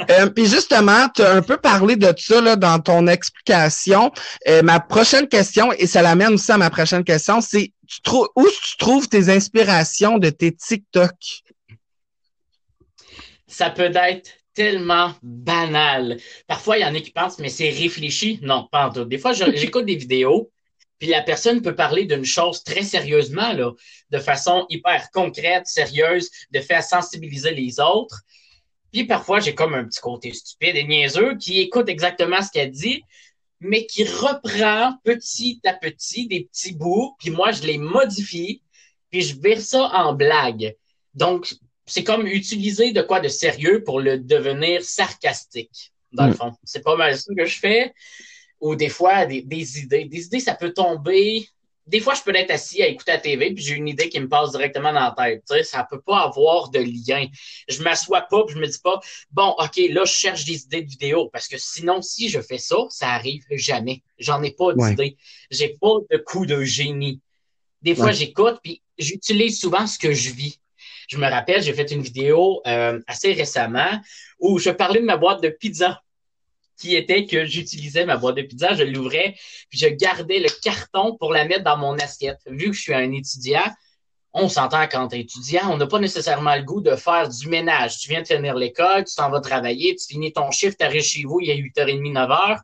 Euh, 0.10 0.28
puis 0.28 0.48
justement 0.48 1.08
tu 1.10 1.22
as 1.22 1.34
un 1.34 1.42
peu 1.44 1.58
parlé 1.58 1.96
de 1.96 2.12
ça 2.18 2.42
là, 2.42 2.56
dans 2.56 2.80
ton 2.80 3.06
explication. 3.06 4.12
Euh, 4.48 4.64
ma 4.64 4.80
prochaine 4.80 5.28
question 5.28 5.72
et 5.74 5.86
ça 5.86 6.02
l'amène 6.02 6.34
aussi 6.34 6.52
à 6.52 6.58
ma 6.58 6.72
prochaine 6.72 7.04
question 7.04 7.42
c'est 7.42 7.74
tu 7.88 8.02
trouves 8.02 8.28
où 8.36 8.46
tu 8.46 8.78
trouves 8.78 9.08
tes 9.08 9.30
inspirations 9.30 10.18
de 10.18 10.30
tes 10.30 10.52
TikTok? 10.52 11.12
Ça 13.60 13.70
peut 13.70 13.92
être 13.94 14.32
tellement 14.54 15.14
banal. 15.22 16.18
Parfois, 16.48 16.78
il 16.78 16.82
y 16.82 16.86
en 16.86 16.96
a 16.96 17.02
qui 17.02 17.12
pensent, 17.12 17.40
mais 17.40 17.50
c'est 17.50 17.70
réfléchi. 17.70 18.40
Non, 18.42 18.70
pas 18.72 18.88
en 18.88 18.94
tout. 18.94 19.04
Des 19.04 19.18
fois, 19.18 19.34
j'écoute 19.34 19.86
des 19.86 19.98
vidéos, 19.98 20.50
puis 20.98 21.10
la 21.10 21.22
personne 21.22 21.62
peut 21.62 21.76
parler 21.76 22.06
d'une 22.06 22.24
chose 22.24 22.64
très 22.64 22.84
sérieusement, 22.84 23.52
là, 23.52 23.74
de 24.12 24.18
façon 24.18 24.66
hyper 24.70 25.12
concrète, 25.12 25.68
sérieuse, 25.68 26.30
de 26.52 26.62
faire 26.62 26.82
sensibiliser 26.84 27.52
les 27.52 27.82
autres. 27.82 28.22
Puis 28.94 29.04
parfois, 29.04 29.42
j'ai 29.42 29.54
comme 29.54 29.74
un 29.74 29.84
petit 29.84 30.00
côté 30.00 30.32
stupide 30.32 30.78
et 30.78 30.86
niaiseux 30.86 31.36
qui 31.36 31.60
écoute 31.60 31.90
exactement 31.90 32.42
ce 32.42 32.52
qu'elle 32.52 32.72
dit, 32.72 33.04
mais 33.60 33.86
qui 33.86 34.06
reprend 34.06 34.94
petit 35.04 35.60
à 35.66 35.74
petit 35.74 36.28
des 36.28 36.46
petits 36.46 36.74
bouts, 36.74 37.14
puis 37.20 37.30
moi, 37.30 37.52
je 37.52 37.64
les 37.64 37.78
modifie, 37.78 38.62
puis 39.12 39.22
je 39.22 39.38
vire 39.38 39.60
ça 39.60 39.92
en 39.94 40.14
blague. 40.14 40.78
Donc, 41.14 41.54
c'est 41.90 42.04
comme 42.04 42.28
utiliser 42.28 42.92
de 42.92 43.02
quoi 43.02 43.20
de 43.20 43.28
sérieux 43.28 43.84
pour 43.84 44.00
le 44.00 44.20
devenir 44.20 44.84
sarcastique, 44.84 45.92
dans 46.12 46.28
le 46.28 46.34
mm. 46.34 46.36
fond. 46.36 46.52
C'est 46.64 46.84
pas 46.84 46.96
mal 46.96 47.18
ça 47.18 47.34
que 47.36 47.46
je 47.46 47.60
fais. 47.60 47.94
Ou 48.62 48.76
des 48.76 48.90
fois, 48.90 49.26
des, 49.26 49.44
idées. 49.80 50.06
Des 50.06 50.26
idées, 50.26 50.40
ça 50.40 50.54
peut 50.54 50.74
tomber. 50.74 51.48
Des 51.88 52.02
fois, 52.02 52.14
je 52.14 52.22
peux 52.22 52.36
être 52.36 52.52
assis 52.52 52.84
à 52.84 52.88
écouter 52.88 53.14
la 53.14 53.18
TV, 53.18 53.54
puis 53.54 53.64
j'ai 53.64 53.74
une 53.74 53.88
idée 53.88 54.10
qui 54.10 54.20
me 54.20 54.30
passe 54.30 54.52
directement 54.52 54.94
dans 54.94 55.00
la 55.00 55.16
tête. 55.18 55.44
Tu 55.50 55.56
sais, 55.56 55.64
ça 55.64 55.88
peut 55.90 56.02
pas 56.02 56.20
avoir 56.20 56.70
de 56.70 56.80
lien. 56.80 57.26
Je 57.68 57.82
m'assois 57.82 58.22
pas, 58.22 58.44
puis 58.46 58.56
je 58.56 58.62
me 58.62 58.68
dis 58.68 58.80
pas, 58.84 59.00
bon, 59.32 59.56
OK, 59.58 59.78
là, 59.90 60.06
je 60.06 60.14
cherche 60.14 60.46
des 60.46 60.64
idées 60.64 60.84
de 60.84 60.90
vidéo. 60.90 61.30
Parce 61.34 61.48
que 61.48 61.58
sinon, 61.58 62.02
si 62.04 62.30
je 62.30 62.42
fais 62.42 62.60
ça, 62.60 62.78
ça 62.90 63.10
arrive 63.10 63.44
jamais. 63.52 64.04
J'en 64.20 64.44
ai 64.44 64.52
pas 64.52 64.74
d'idées. 64.74 65.18
J'ai 65.50 65.78
pas 65.82 65.96
de 66.12 66.18
coup 66.18 66.46
de 66.46 66.64
génie. 66.64 67.22
Des 67.82 67.96
fois, 67.96 68.12
j'écoute, 68.12 68.60
puis 68.62 68.84
j'utilise 68.98 69.60
souvent 69.60 69.88
ce 69.88 69.98
que 69.98 70.14
je 70.14 70.32
vis. 70.32 70.60
Je 71.10 71.18
me 71.18 71.28
rappelle, 71.28 71.64
j'ai 71.64 71.74
fait 71.74 71.92
une 71.92 72.04
vidéo 72.04 72.62
euh, 72.68 73.00
assez 73.08 73.34
récemment 73.34 74.00
où 74.40 74.60
je 74.60 74.70
parlais 74.70 75.00
de 75.00 75.06
ma 75.06 75.18
boîte 75.18 75.42
de 75.42 75.50
pizza 75.50 76.02
qui 76.78 76.96
était 76.96 77.26
que 77.26 77.46
j'utilisais 77.46 78.06
ma 78.06 78.16
boîte 78.16 78.36
de 78.36 78.44
pizza, 78.44 78.74
je 78.76 78.84
l'ouvrais, 78.84 79.36
puis 79.70 79.80
je 79.80 79.88
gardais 79.88 80.40
le 80.40 80.50
carton 80.62 81.18
pour 81.18 81.34
la 81.34 81.46
mettre 81.46 81.64
dans 81.64 81.78
mon 81.78 81.98
assiette. 81.98 82.40
Vu 82.46 82.68
que 82.68 82.74
je 82.74 82.82
suis 82.82 82.94
un 82.94 83.12
étudiant, 83.12 83.66
on 84.34 84.48
s'entend 84.48 84.84
quand 84.84 85.08
tu 85.08 85.16
es 85.16 85.22
étudiant, 85.22 85.72
on 85.72 85.78
n'a 85.78 85.88
pas 85.88 86.00
nécessairement 86.00 86.56
le 86.56 86.62
goût 86.62 86.80
de 86.80 86.96
faire 86.96 87.28
du 87.28 87.50
ménage. 87.50 87.98
Tu 87.98 88.10
viens 88.10 88.22
de 88.22 88.28
finir 88.28 88.54
l'école, 88.54 89.04
tu 89.04 89.16
t'en 89.16 89.32
vas 89.32 89.42
travailler, 89.42 89.96
tu 89.96 90.14
finis 90.14 90.32
ton 90.32 90.52
chiffre, 90.52 90.78
tu 90.80 90.86
arrives 90.86 91.02
chez 91.02 91.24
vous, 91.24 91.40
il 91.42 91.50
a 91.50 91.56
8h30, 91.56 92.14
9h. 92.14 92.60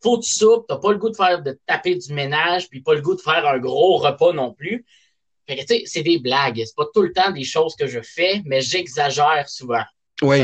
Faut 0.00 0.18
que 0.18 0.24
tu 0.24 0.32
soupes, 0.32 0.66
t'as 0.68 0.78
pas 0.78 0.92
le 0.92 0.98
goût 0.98 1.10
de 1.10 1.16
faire 1.16 1.42
de 1.42 1.58
taper 1.66 1.96
du 1.96 2.14
ménage, 2.14 2.68
puis 2.68 2.80
pas 2.80 2.94
le 2.94 3.02
goût 3.02 3.16
de 3.16 3.20
faire 3.20 3.46
un 3.46 3.58
gros 3.58 3.96
repas 3.98 4.32
non 4.32 4.54
plus 4.54 4.86
c'est 5.84 6.02
des 6.02 6.18
blagues. 6.18 6.62
C'est 6.64 6.76
pas 6.76 6.86
tout 6.92 7.02
le 7.02 7.12
temps 7.12 7.30
des 7.30 7.44
choses 7.44 7.74
que 7.76 7.86
je 7.86 8.00
fais, 8.00 8.42
mais 8.44 8.60
j'exagère 8.60 9.48
souvent. 9.48 9.84
Oui. 10.22 10.42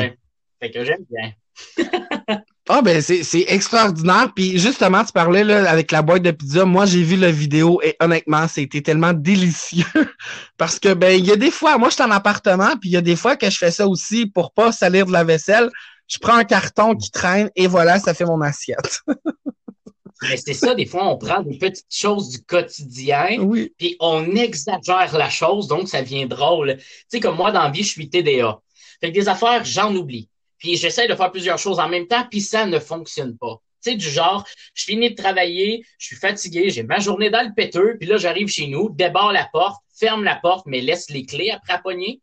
Fait 0.61 0.71
que 0.71 0.85
j'aime 0.85 1.05
bien. 1.11 1.33
Ah 2.69 2.83
ben 2.83 3.01
c'est, 3.01 3.45
extraordinaire. 3.47 4.33
Puis 4.35 4.59
justement, 4.59 5.05
tu 5.05 5.13
parlais 5.13 5.45
là, 5.45 5.71
avec 5.71 5.93
la 5.93 6.03
boîte 6.03 6.23
de 6.23 6.33
pizza. 6.33 6.65
Moi, 6.65 6.85
j'ai 6.85 7.05
vu 7.05 7.15
la 7.15 7.31
vidéo 7.31 7.81
et 7.83 7.95
honnêtement, 8.01 8.49
c'était 8.49 8.81
tellement 8.81 9.13
délicieux. 9.13 9.85
Parce 10.59 10.81
que 10.81 10.93
ben, 10.93 11.17
il 11.17 11.25
y 11.25 11.31
a 11.31 11.37
des 11.37 11.53
fois, 11.53 11.79
moi 11.79 11.91
je 11.91 11.95
suis 11.95 12.03
en 12.03 12.11
appartement, 12.11 12.77
puis 12.81 12.91
il 12.91 12.93
y 12.93 12.97
a 12.97 13.03
des 13.03 13.15
fois 13.15 13.37
que 13.37 13.49
je 13.49 13.57
fais 13.57 13.71
ça 13.71 13.87
aussi 13.87 14.27
pour 14.27 14.53
pas 14.53 14.73
salir 14.73 15.07
de 15.07 15.13
la 15.13 15.23
vaisselle. 15.23 15.71
Je 16.09 16.19
prends 16.19 16.37
un 16.37 16.45
carton 16.45 16.97
qui 16.97 17.13
traîne 17.13 17.51
et 17.55 17.69
voilà, 17.69 18.01
ça 18.01 18.15
fait 18.15 18.25
mon 18.25 18.41
assiette. 18.41 19.01
Mais 20.23 20.37
c'est 20.37 20.55
ça, 20.55 20.75
des 20.75 20.87
fois, 20.87 21.07
on 21.09 21.19
prend 21.19 21.43
des 21.43 21.59
petites 21.59 21.87
choses 21.91 22.31
du 22.31 22.43
quotidien, 22.43 23.37
puis 23.77 23.97
on 24.01 24.35
exagère 24.35 25.17
la 25.17 25.29
chose, 25.29 25.69
donc 25.69 25.89
ça 25.89 26.03
devient 26.03 26.27
drôle. 26.27 26.77
Tu 26.79 26.85
sais, 27.09 27.21
comme 27.21 27.37
moi, 27.37 27.53
dans 27.53 27.65
la 27.65 27.71
vie, 27.71 27.83
je 27.83 27.91
suis 27.91 28.09
TDA. 28.09 28.59
Fait 29.01 29.13
que 29.13 29.15
des 29.15 29.29
affaires, 29.29 29.65
j'en 29.65 29.95
oublie. 29.95 30.29
Puis 30.59 30.77
j'essaie 30.77 31.07
de 31.07 31.15
faire 31.15 31.31
plusieurs 31.31 31.59
choses 31.59 31.79
en 31.79 31.89
même 31.89 32.07
temps, 32.07 32.27
puis 32.31 32.41
ça 32.41 32.65
ne 32.65 32.79
fonctionne 32.79 33.37
pas. 33.37 33.61
Tu 33.85 33.91
sais, 33.91 33.97
du 33.97 34.09
genre, 34.09 34.45
je 34.73 34.85
finis 34.85 35.11
de 35.11 35.15
travailler, 35.15 35.85
je 35.99 36.07
suis 36.07 36.17
fatigué, 36.17 36.71
j'ai 36.71 36.83
ma 36.83 36.99
journée 36.99 37.29
dans 37.29 37.43
le 37.43 37.55
péteux, 37.55 37.97
puis 37.99 38.09
là, 38.09 38.17
j'arrive 38.17 38.49
chez 38.49 38.69
nous, 38.69 38.89
débarre 38.91 39.33
la 39.33 39.49
porte, 39.53 39.83
ferme 39.95 40.25
la 40.25 40.37
porte, 40.37 40.67
mais 40.67 40.81
laisse 40.81 41.11
les 41.11 41.27
clés 41.27 41.51
après 41.51 41.75
à 41.75 41.79
pogner. 41.79 42.21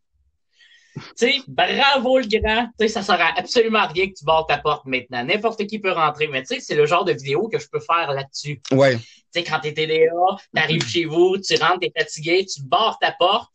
Tu 0.96 1.02
sais, 1.16 1.42
bravo 1.48 2.20
le 2.20 2.28
grand. 2.28 2.68
Tu 2.80 2.86
sais, 2.86 2.88
ça 2.88 3.02
sert 3.02 3.20
à 3.20 3.38
absolument 3.38 3.88
rien 3.88 4.08
que 4.08 4.14
tu 4.14 4.26
barres 4.26 4.46
ta 4.46 4.58
porte 4.58 4.86
maintenant. 4.86 5.24
N'importe 5.24 5.66
qui 5.66 5.80
peut 5.80 5.92
rentrer. 5.92 6.28
Mais 6.28 6.42
tu 6.44 6.56
sais, 6.56 6.60
c'est 6.60 6.76
le 6.76 6.86
genre 6.86 7.06
de 7.06 7.14
vidéo 7.14 7.48
que 7.48 7.60
je 7.60 7.68
peux 7.68 7.80
faire 7.80 8.12
là-dessus. 8.12 8.62
Ouais. 8.72 8.98
Tu 8.98 9.04
sais, 9.32 9.44
quand 9.44 9.60
t'es 9.60 9.74
TDA, 9.74 10.12
t'arrives 10.54 10.88
chez 10.88 11.06
vous, 11.06 11.38
tu 11.38 11.56
rentres, 11.56 11.80
t'es 11.80 11.92
fatigué, 11.98 12.46
tu 12.46 12.62
barres 12.64 13.00
ta 13.00 13.12
porte, 13.12 13.52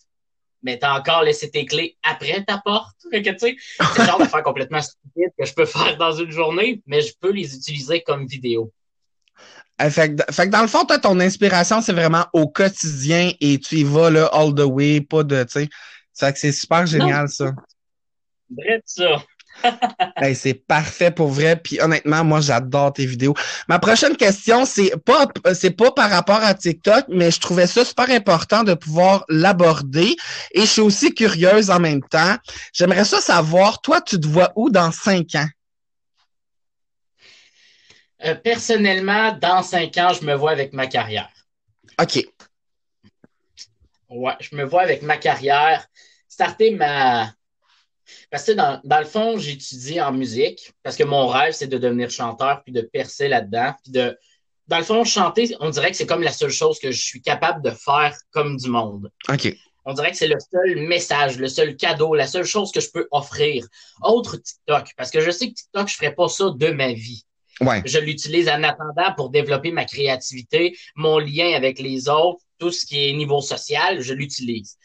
mais 0.63 0.79
t'as 0.79 0.99
encore 0.99 1.23
laissé 1.23 1.51
tes 1.51 1.65
clés 1.65 1.97
après 2.03 2.45
ta 2.45 2.61
porte. 2.65 2.97
Fait 3.11 3.23
que, 3.23 3.31
tu 3.31 3.39
sais, 3.39 3.57
c'est 3.79 4.03
le 4.03 4.07
genre 4.07 4.19
d'affaire 4.19 4.43
complètement 4.43 4.83
stupide 4.83 5.31
que 5.39 5.45
je 5.45 5.55
peux 5.55 5.67
faire 5.67 5.97
dans 5.97 6.13
une 6.13 6.31
journée, 6.31 6.83
mais 6.87 7.01
je 7.01 7.13
peux 7.21 7.31
les 7.31 7.55
utiliser 7.55 8.03
comme 8.03 8.27
vidéo. 8.27 8.73
Euh, 9.81 9.91
fait, 9.91 10.17
que, 10.17 10.33
fait 10.33 10.47
que 10.47 10.51
dans 10.51 10.63
le 10.63 10.69
fond, 10.69 10.85
toi, 10.85 10.99
ton 10.99 11.21
inspiration, 11.21 11.81
c'est 11.81 11.93
vraiment 11.93 12.27
au 12.33 12.49
quotidien 12.49 13.31
et 13.41 13.59
tu 13.59 13.77
y 13.77 13.85
vas, 13.85 14.11
là, 14.11 14.27
all 14.33 14.53
the 14.55 14.65
way, 14.65 15.01
pas 15.01 15.23
de, 15.23 15.45
tu 15.45 15.51
sais, 15.53 15.69
c'est 16.19 16.33
que 16.33 16.39
c'est 16.39 16.53
super 16.53 16.85
génial, 16.87 17.29
ça. 17.29 17.53
Vrai 18.51 18.83
ça. 18.85 19.23
c'est 20.35 20.55
parfait 20.55 21.11
pour 21.11 21.29
vrai. 21.29 21.57
Puis 21.57 21.81
honnêtement, 21.81 22.25
moi, 22.25 22.41
j'adore 22.41 22.93
tes 22.93 23.07
vidéos. 23.07 23.35
Ma 23.69 23.79
prochaine 23.79 24.17
question, 24.17 24.65
c'est 24.65 24.93
pas, 25.05 25.29
c'est 25.55 25.71
pas 25.71 25.93
par 25.93 26.11
rapport 26.11 26.43
à 26.43 26.55
TikTok, 26.55 27.05
mais 27.09 27.31
je 27.31 27.39
trouvais 27.39 27.67
ça 27.67 27.85
super 27.85 28.11
important 28.11 28.65
de 28.65 28.75
pouvoir 28.75 29.25
l'aborder. 29.29 30.17
Et 30.53 30.63
je 30.63 30.67
suis 30.67 30.81
aussi 30.81 31.15
curieuse 31.15 31.71
en 31.71 31.79
même 31.79 32.03
temps. 32.03 32.37
J'aimerais 32.73 33.05
ça 33.05 33.21
savoir, 33.21 33.81
toi, 33.81 34.01
tu 34.01 34.19
te 34.19 34.27
vois 34.27 34.53
où 34.57 34.71
dans 34.71 34.91
cinq 34.91 35.35
ans? 35.37 35.49
Euh, 38.25 38.35
personnellement, 38.35 39.39
dans 39.41 39.63
cinq 39.63 39.97
ans, 39.99 40.13
je 40.13 40.27
me 40.27 40.35
vois 40.35 40.51
avec 40.51 40.73
ma 40.73 40.89
carrière. 40.89 41.31
OK. 42.01 42.25
Ouais, 44.11 44.33
je 44.41 44.57
me 44.57 44.65
vois 44.65 44.83
avec 44.83 45.03
ma 45.03 45.17
carrière 45.17 45.87
starter 46.39 46.71
ma. 46.71 47.33
Parce 48.31 48.45
que 48.45 48.53
dans, 48.53 48.81
dans 48.85 49.01
le 49.01 49.05
fond, 49.05 49.39
j'étudie 49.39 50.01
en 50.01 50.13
musique 50.13 50.73
parce 50.85 50.97
que 50.97 51.03
mon 51.03 51.27
rêve, 51.27 51.53
c'est 51.53 51.67
de 51.67 51.79
devenir 51.79 52.11
chanteur 52.11 52.63
puis 52.63 52.73
de 52.73 52.81
percer 52.81 53.27
là-dedans. 53.27 53.75
Puis 53.83 53.93
de, 53.93 54.17
dans 54.69 54.79
le 54.79 54.85
fond, 54.85 55.03
chanter, 55.05 55.57
on 55.59 55.71
dirait 55.71 55.91
que 55.91 55.97
c'est 55.97 56.07
comme 56.07 56.23
la 56.23 56.33
seule 56.33 56.51
chose 56.51 56.79
que 56.79 56.93
je 56.93 57.01
suis 57.05 57.21
capable 57.21 57.63
de 57.63 57.71
faire 57.71 58.17
comme 58.31 58.57
du 58.57 58.71
monde. 58.71 59.11
OK. 59.29 59.53
On 59.85 59.95
dirait 59.95 60.13
que 60.13 60.17
c'est 60.17 60.29
le 60.29 60.39
seul 60.39 60.87
message, 60.87 61.39
le 61.39 61.49
seul 61.49 61.75
cadeau, 61.75 62.15
la 62.15 62.27
seule 62.27 62.45
chose 62.45 62.71
que 62.71 62.81
je 62.81 62.91
peux 62.91 63.09
offrir. 63.11 63.67
Autre 64.03 64.37
TikTok, 64.37 64.93
parce 64.97 65.11
que 65.11 65.21
je 65.21 65.31
sais 65.31 65.49
que 65.49 65.55
TikTok, 65.55 65.89
je 65.89 65.95
ferais 65.97 66.15
pas 66.15 66.29
ça 66.29 66.51
de 66.55 66.71
ma 66.71 66.93
vie. 66.93 67.25
Ouais. 67.61 67.83
Je 67.85 67.99
l'utilise 67.99 68.49
en 68.49 68.63
attendant 68.63 69.13
pour 69.17 69.31
développer 69.31 69.73
ma 69.73 69.85
créativité, 69.85 70.79
mon 70.95 71.19
lien 71.19 71.55
avec 71.55 71.81
les 71.81 72.09
autres, 72.09 72.41
tout 72.59 72.71
ce 72.71 72.87
qui 72.87 73.09
est 73.09 73.13
niveau 73.15 73.41
social, 73.41 74.01
je 74.01 74.15
l'utilise. 74.15 74.77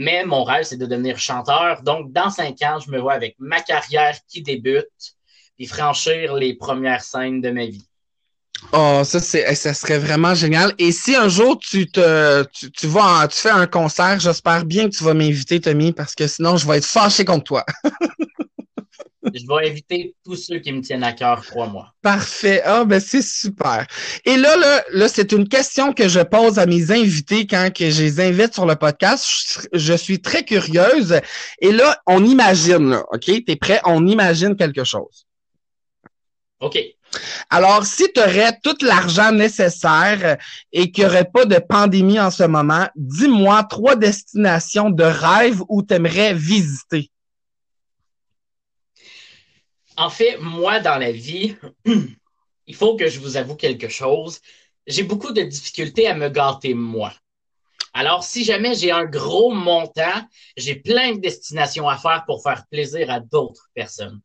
Mais 0.00 0.24
mon 0.24 0.44
rêve, 0.44 0.64
c'est 0.64 0.78
de 0.78 0.86
devenir 0.86 1.18
chanteur. 1.18 1.82
Donc, 1.82 2.10
dans 2.10 2.30
cinq 2.30 2.62
ans, 2.62 2.78
je 2.78 2.90
me 2.90 2.98
vois 2.98 3.12
avec 3.12 3.36
ma 3.38 3.60
carrière 3.60 4.16
qui 4.26 4.40
débute 4.40 4.86
et 5.58 5.66
franchir 5.66 6.32
les 6.32 6.54
premières 6.54 7.04
scènes 7.04 7.42
de 7.42 7.50
ma 7.50 7.66
vie. 7.66 7.84
Oh, 8.72 9.02
ça, 9.04 9.20
c'est, 9.20 9.44
eh, 9.46 9.54
ça 9.54 9.74
serait 9.74 9.98
vraiment 9.98 10.34
génial. 10.34 10.72
Et 10.78 10.90
si 10.90 11.14
un 11.14 11.28
jour 11.28 11.58
tu 11.58 11.86
te, 11.86 12.44
tu, 12.70 12.86
vas, 12.86 13.28
tu 13.28 13.40
fais 13.40 13.50
un 13.50 13.66
concert, 13.66 14.18
j'espère 14.20 14.64
bien 14.64 14.88
que 14.88 14.96
tu 14.96 15.04
vas 15.04 15.12
m'inviter, 15.12 15.60
Tommy, 15.60 15.92
parce 15.92 16.14
que 16.14 16.26
sinon, 16.26 16.56
je 16.56 16.66
vais 16.66 16.78
être 16.78 16.86
fâché 16.86 17.26
contre 17.26 17.44
toi. 17.44 17.66
je 19.34 19.46
vais 19.46 19.68
inviter 19.68 20.14
tous 20.24 20.36
ceux 20.36 20.58
qui 20.58 20.72
me 20.72 20.80
tiennent 20.80 21.04
à 21.04 21.12
cœur, 21.12 21.44
crois-moi. 21.44 21.92
Parfait. 22.02 22.62
Ah, 22.64 22.84
ben, 22.84 23.00
c'est 23.00 23.22
super. 23.22 23.86
Et 24.24 24.36
là, 24.36 24.56
là, 24.56 24.82
là, 24.92 25.08
c'est 25.08 25.32
une 25.32 25.48
question 25.48 25.92
que 25.92 26.08
je 26.08 26.20
pose 26.20 26.58
à 26.58 26.66
mes 26.66 26.90
invités 26.90 27.46
quand 27.46 27.70
que 27.74 27.90
je 27.90 28.02
les 28.02 28.20
invite 28.20 28.54
sur 28.54 28.66
le 28.66 28.76
podcast. 28.76 29.68
Je, 29.72 29.94
suis 29.94 30.20
très 30.20 30.44
curieuse. 30.44 31.20
Et 31.60 31.72
là, 31.72 32.00
on 32.06 32.24
imagine, 32.24 32.90
là, 32.90 33.04
OK? 33.12 33.30
T'es 33.44 33.56
prêt? 33.56 33.80
On 33.84 34.06
imagine 34.06 34.56
quelque 34.56 34.84
chose. 34.84 35.26
OK. 36.60 36.78
Alors, 37.48 37.84
si 37.84 38.12
tu 38.12 38.20
aurais 38.20 38.56
tout 38.62 38.76
l'argent 38.82 39.32
nécessaire 39.32 40.36
et 40.72 40.92
qu'il 40.92 41.04
n'y 41.04 41.10
aurait 41.10 41.24
pas 41.24 41.44
de 41.44 41.58
pandémie 41.58 42.20
en 42.20 42.30
ce 42.30 42.44
moment, 42.44 42.86
dis-moi 42.94 43.64
trois 43.64 43.96
destinations 43.96 44.90
de 44.90 45.02
rêve 45.02 45.60
où 45.68 45.82
tu 45.82 45.94
aimerais 45.94 46.34
visiter. 46.34 47.10
En 50.00 50.10
fait, 50.10 50.38
moi, 50.38 50.80
dans 50.80 50.98
la 50.98 51.12
vie, 51.12 51.56
il 52.66 52.74
faut 52.74 52.96
que 52.96 53.08
je 53.08 53.20
vous 53.20 53.36
avoue 53.36 53.54
quelque 53.54 53.88
chose. 53.88 54.40
J'ai 54.86 55.02
beaucoup 55.02 55.32
de 55.32 55.42
difficultés 55.42 56.06
à 56.06 56.14
me 56.14 56.28
gâter 56.28 56.74
moi. 56.74 57.12
Alors, 57.92 58.24
si 58.24 58.44
jamais 58.44 58.74
j'ai 58.74 58.92
un 58.92 59.04
gros 59.04 59.52
montant, 59.52 60.26
j'ai 60.56 60.76
plein 60.76 61.14
de 61.14 61.20
destinations 61.20 61.88
à 61.88 61.96
faire 61.98 62.24
pour 62.26 62.42
faire 62.42 62.64
plaisir 62.70 63.10
à 63.10 63.20
d'autres 63.20 63.68
personnes 63.74 64.20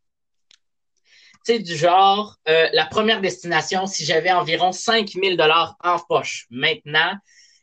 sais, 1.46 1.60
du 1.60 1.76
genre, 1.76 2.38
euh, 2.48 2.68
la 2.74 2.86
première 2.86 3.22
destination, 3.22 3.86
si 3.86 4.04
j'avais 4.04 4.32
environ 4.32 4.72
5000 4.72 5.38
dollars 5.38 5.76
en 5.84 6.00
poche 6.00 6.48
maintenant, 6.50 7.14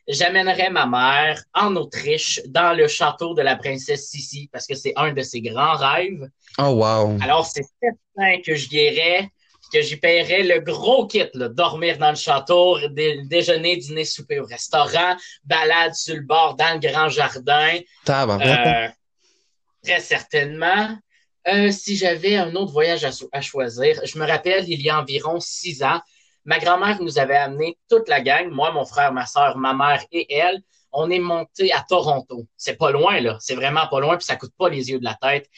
j'amènerais 0.08 0.70
ma 0.70 0.86
mère 0.86 1.42
en 1.54 1.76
Autriche 1.76 2.40
dans 2.46 2.76
le 2.76 2.88
château 2.88 3.34
de 3.34 3.42
la 3.42 3.56
princesse 3.56 4.08
Sissi 4.08 4.48
parce 4.52 4.66
que 4.66 4.74
c'est 4.74 4.92
un 4.96 5.12
de 5.12 5.22
ses 5.22 5.40
grands 5.40 5.76
rêves. 5.76 6.28
Oh 6.58 6.70
wow. 6.70 7.18
Alors 7.22 7.46
c'est 7.46 7.64
certain 7.80 8.40
que 8.42 8.54
j'y 8.54 8.76
irais, 8.76 9.28
que 9.72 9.80
j'y 9.80 9.96
paierais 9.96 10.42
le 10.42 10.60
gros 10.60 11.06
kit, 11.06 11.28
là, 11.34 11.48
dormir 11.48 11.98
dans 11.98 12.10
le 12.10 12.16
château, 12.16 12.78
déjeuner, 12.88 13.76
dîner, 13.76 14.04
souper 14.04 14.40
au 14.40 14.44
restaurant, 14.44 15.16
balade 15.44 15.94
sur 15.94 16.14
le 16.14 16.22
bord 16.22 16.56
dans 16.56 16.74
le 16.74 16.80
grand 16.80 17.08
jardin. 17.08 17.78
Euh, 18.08 18.88
très 19.82 20.00
certainement. 20.00 20.96
Euh, 21.48 21.72
si 21.72 21.96
j'avais 21.96 22.36
un 22.36 22.54
autre 22.54 22.70
voyage 22.70 23.04
à, 23.04 23.40
choisir, 23.40 24.00
je 24.04 24.16
me 24.18 24.26
rappelle, 24.26 24.68
il 24.68 24.80
y 24.80 24.90
a 24.90 25.00
environ 25.00 25.40
six 25.40 25.82
ans, 25.82 26.00
ma 26.44 26.58
grand-mère 26.58 27.00
nous 27.00 27.18
avait 27.18 27.36
amené 27.36 27.78
toute 27.88 28.08
la 28.08 28.20
gang, 28.20 28.50
moi, 28.50 28.72
mon 28.72 28.84
frère, 28.84 29.12
ma 29.12 29.26
soeur, 29.26 29.56
ma 29.56 29.74
mère 29.74 30.02
et 30.10 30.32
elle. 30.34 30.62
On 30.92 31.10
est 31.10 31.18
monté 31.18 31.72
à 31.72 31.84
Toronto. 31.88 32.46
C'est 32.56 32.76
pas 32.76 32.90
loin, 32.90 33.20
là. 33.20 33.38
C'est 33.40 33.54
vraiment 33.54 33.86
pas 33.90 34.00
loin, 34.00 34.16
puis 34.16 34.26
ça 34.26 34.36
coûte 34.36 34.52
pas 34.58 34.68
les 34.68 34.90
yeux 34.90 34.98
de 34.98 35.04
la 35.04 35.14
tête. 35.14 35.48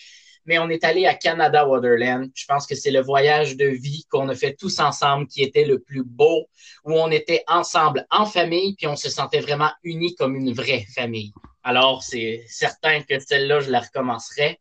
Mais 0.47 0.59
on 0.59 0.69
est 0.69 0.85
allé 0.85 1.07
à 1.07 1.15
Canada 1.15 1.67
Waterland. 1.67 2.31
Je 2.35 2.45
pense 2.47 2.67
que 2.67 2.75
c'est 2.75 2.91
le 2.91 3.01
voyage 3.01 3.57
de 3.57 3.67
vie 3.67 4.05
qu'on 4.11 4.29
a 4.29 4.35
fait 4.35 4.55
tous 4.55 4.79
ensemble 4.79 5.27
qui 5.27 5.43
était 5.43 5.65
le 5.65 5.81
plus 5.81 6.05
beau, 6.05 6.47
où 6.85 6.93
on 6.93 7.11
était 7.11 7.43
ensemble 7.49 8.07
en 8.11 8.27
famille, 8.27 8.75
puis 8.77 8.87
on 8.87 8.97
se 8.97 9.09
sentait 9.09 9.41
vraiment 9.41 9.71
unis 9.83 10.15
comme 10.15 10.37
une 10.37 10.53
vraie 10.53 10.87
famille. 10.95 11.33
Alors, 11.63 12.03
c'est 12.03 12.45
certain 12.47 13.03
que 13.03 13.19
celle-là, 13.19 13.61
je 13.61 13.71
la 13.71 13.81
recommencerai. 13.81 14.61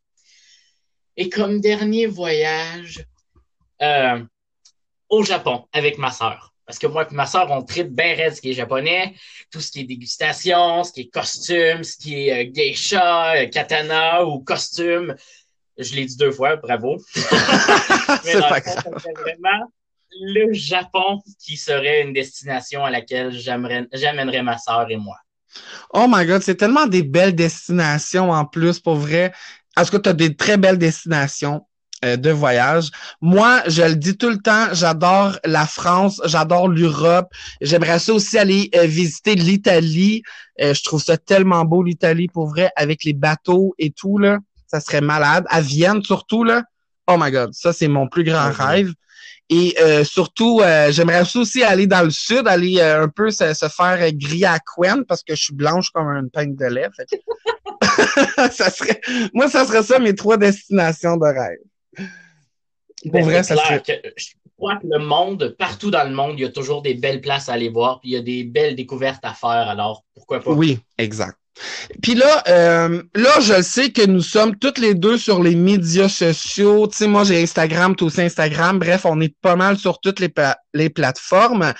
Et 1.17 1.29
comme 1.29 1.59
dernier 1.59 2.07
voyage, 2.07 3.05
euh, 3.81 4.23
au 5.13 5.23
Japon 5.23 5.65
avec 5.71 5.97
ma 5.97 6.11
sœur. 6.11 6.53
Parce 6.65 6.79
que 6.79 6.87
moi 6.87 7.05
et 7.09 7.13
ma 7.13 7.25
sœur, 7.25 7.51
on 7.51 7.61
traite 7.61 7.93
bien 7.93 8.15
raide 8.15 8.35
ce 8.35 8.41
qui 8.41 8.51
est 8.51 8.53
japonais, 8.53 9.13
tout 9.51 9.59
ce 9.59 9.69
qui 9.69 9.81
est 9.81 9.83
dégustation, 9.83 10.83
ce 10.83 10.91
qui 10.91 11.01
est 11.01 11.09
costume, 11.09 11.83
ce 11.83 11.97
qui 11.97 12.27
est 12.27 12.47
euh, 12.47 12.51
geisha, 12.51 13.35
euh, 13.35 13.47
katana 13.47 14.25
ou 14.25 14.39
costume. 14.39 15.13
Je 15.77 15.93
l'ai 15.95 16.05
dit 16.05 16.15
deux 16.15 16.31
fois, 16.31 16.55
bravo. 16.55 16.97
c'est 18.23 18.39
pas 18.39 18.61
grave. 18.61 18.83
vraiment 19.21 19.71
le 20.21 20.53
Japon 20.53 21.21
qui 21.43 21.57
serait 21.57 22.01
une 22.03 22.13
destination 22.13 22.85
à 22.85 22.91
laquelle 22.91 23.31
j'amènerais 23.31 24.43
ma 24.43 24.57
sœur 24.57 24.89
et 24.89 24.97
moi. 24.97 25.17
Oh 25.91 26.05
my 26.07 26.25
god, 26.25 26.41
c'est 26.41 26.55
tellement 26.55 26.87
des 26.87 27.03
belles 27.03 27.35
destinations 27.35 28.31
en 28.31 28.45
plus, 28.45 28.79
pour 28.79 28.95
vrai. 28.95 29.33
Est-ce 29.77 29.91
que 29.91 29.97
tu 29.97 30.09
as 30.09 30.13
des 30.13 30.35
très 30.35 30.57
belles 30.57 30.77
destinations? 30.77 31.65
Euh, 32.03 32.17
de 32.17 32.31
voyage. 32.31 32.89
Moi, 33.21 33.61
je 33.67 33.81
le 33.81 33.95
dis 33.95 34.17
tout 34.17 34.29
le 34.29 34.37
temps, 34.37 34.67
j'adore 34.73 35.37
la 35.45 35.65
France, 35.65 36.21
j'adore 36.25 36.67
l'Europe. 36.67 37.31
J'aimerais 37.61 37.99
ça 37.99 38.13
aussi 38.13 38.37
aller 38.37 38.69
euh, 38.75 38.85
visiter 38.85 39.35
l'Italie. 39.35 40.21
Euh, 40.59 40.73
je 40.73 40.83
trouve 40.83 41.01
ça 41.01 41.17
tellement 41.17 41.63
beau, 41.63 41.81
l'Italie, 41.81 42.27
pour 42.27 42.47
vrai, 42.47 42.71
avec 42.75 43.03
les 43.05 43.13
bateaux 43.13 43.73
et 43.79 43.91
tout, 43.91 44.17
là. 44.17 44.39
Ça 44.67 44.81
serait 44.81 45.01
malade. 45.01 45.45
À 45.49 45.61
Vienne, 45.61 46.03
surtout, 46.03 46.43
là. 46.43 46.63
Oh 47.07 47.15
my 47.17 47.31
God, 47.31 47.53
ça, 47.53 47.71
c'est 47.71 47.87
mon 47.87 48.07
plus 48.07 48.23
grand 48.23 48.51
rêve. 48.51 48.91
Et 49.49 49.75
surtout, 50.03 50.61
j'aimerais 50.89 51.23
aussi 51.35 51.63
aller 51.63 51.85
dans 51.85 52.01
le 52.01 52.09
sud, 52.09 52.47
aller 52.47 52.81
un 52.81 53.09
peu 53.09 53.29
se, 53.29 53.53
faire 53.53 54.11
griller 54.13 54.47
à 54.47 54.57
Quen 54.59 55.03
parce 55.05 55.21
que 55.21 55.35
je 55.35 55.43
suis 55.43 55.53
blanche 55.53 55.91
comme 55.91 56.07
une 56.07 56.29
peigne 56.31 56.55
de 56.55 56.65
lait. 56.65 56.89
ça 58.51 58.71
serait, 58.71 59.01
moi, 59.33 59.49
ça 59.49 59.65
serait 59.65 59.83
ça 59.83 59.99
mes 59.99 60.15
trois 60.15 60.37
destinations 60.37 61.17
de 61.17 61.25
rêve. 61.25 61.59
Pour 61.95 63.11
ben, 63.11 63.23
vrai, 63.23 63.43
ça 63.43 63.55
serait... 63.55 63.83
je 64.15 64.27
crois 64.57 64.77
que 64.77 64.87
le 64.87 64.99
monde, 64.99 65.55
partout 65.57 65.91
dans 65.91 66.07
le 66.07 66.15
monde, 66.15 66.35
il 66.37 66.43
y 66.43 66.45
a 66.45 66.49
toujours 66.49 66.81
des 66.81 66.93
belles 66.93 67.21
places 67.21 67.49
à 67.49 67.53
aller 67.53 67.69
voir, 67.69 67.99
puis 67.99 68.11
il 68.11 68.13
y 68.13 68.17
a 68.17 68.21
des 68.21 68.43
belles 68.43 68.75
découvertes 68.75 69.23
à 69.23 69.33
faire. 69.33 69.69
Alors, 69.69 70.03
pourquoi 70.13 70.39
pas? 70.39 70.51
Oui, 70.51 70.79
exact. 70.97 71.37
Puis 72.01 72.15
là, 72.15 72.43
euh, 72.47 73.03
là, 73.13 73.39
je 73.39 73.61
sais 73.61 73.91
que 73.91 74.05
nous 74.05 74.21
sommes 74.21 74.55
toutes 74.57 74.79
les 74.79 74.95
deux 74.95 75.17
sur 75.17 75.43
les 75.43 75.55
médias 75.55 76.09
sociaux. 76.09 76.87
Tu 76.87 76.97
sais, 76.97 77.07
moi, 77.07 77.23
j'ai 77.23 77.41
Instagram, 77.41 77.95
toi 77.95 78.07
aussi 78.07 78.21
Instagram. 78.21 78.79
Bref, 78.79 79.05
on 79.05 79.21
est 79.21 79.35
pas 79.41 79.55
mal 79.55 79.77
sur 79.77 79.99
toutes 79.99 80.19
les, 80.19 80.33
les 80.73 80.89
plateformes. 80.89 81.73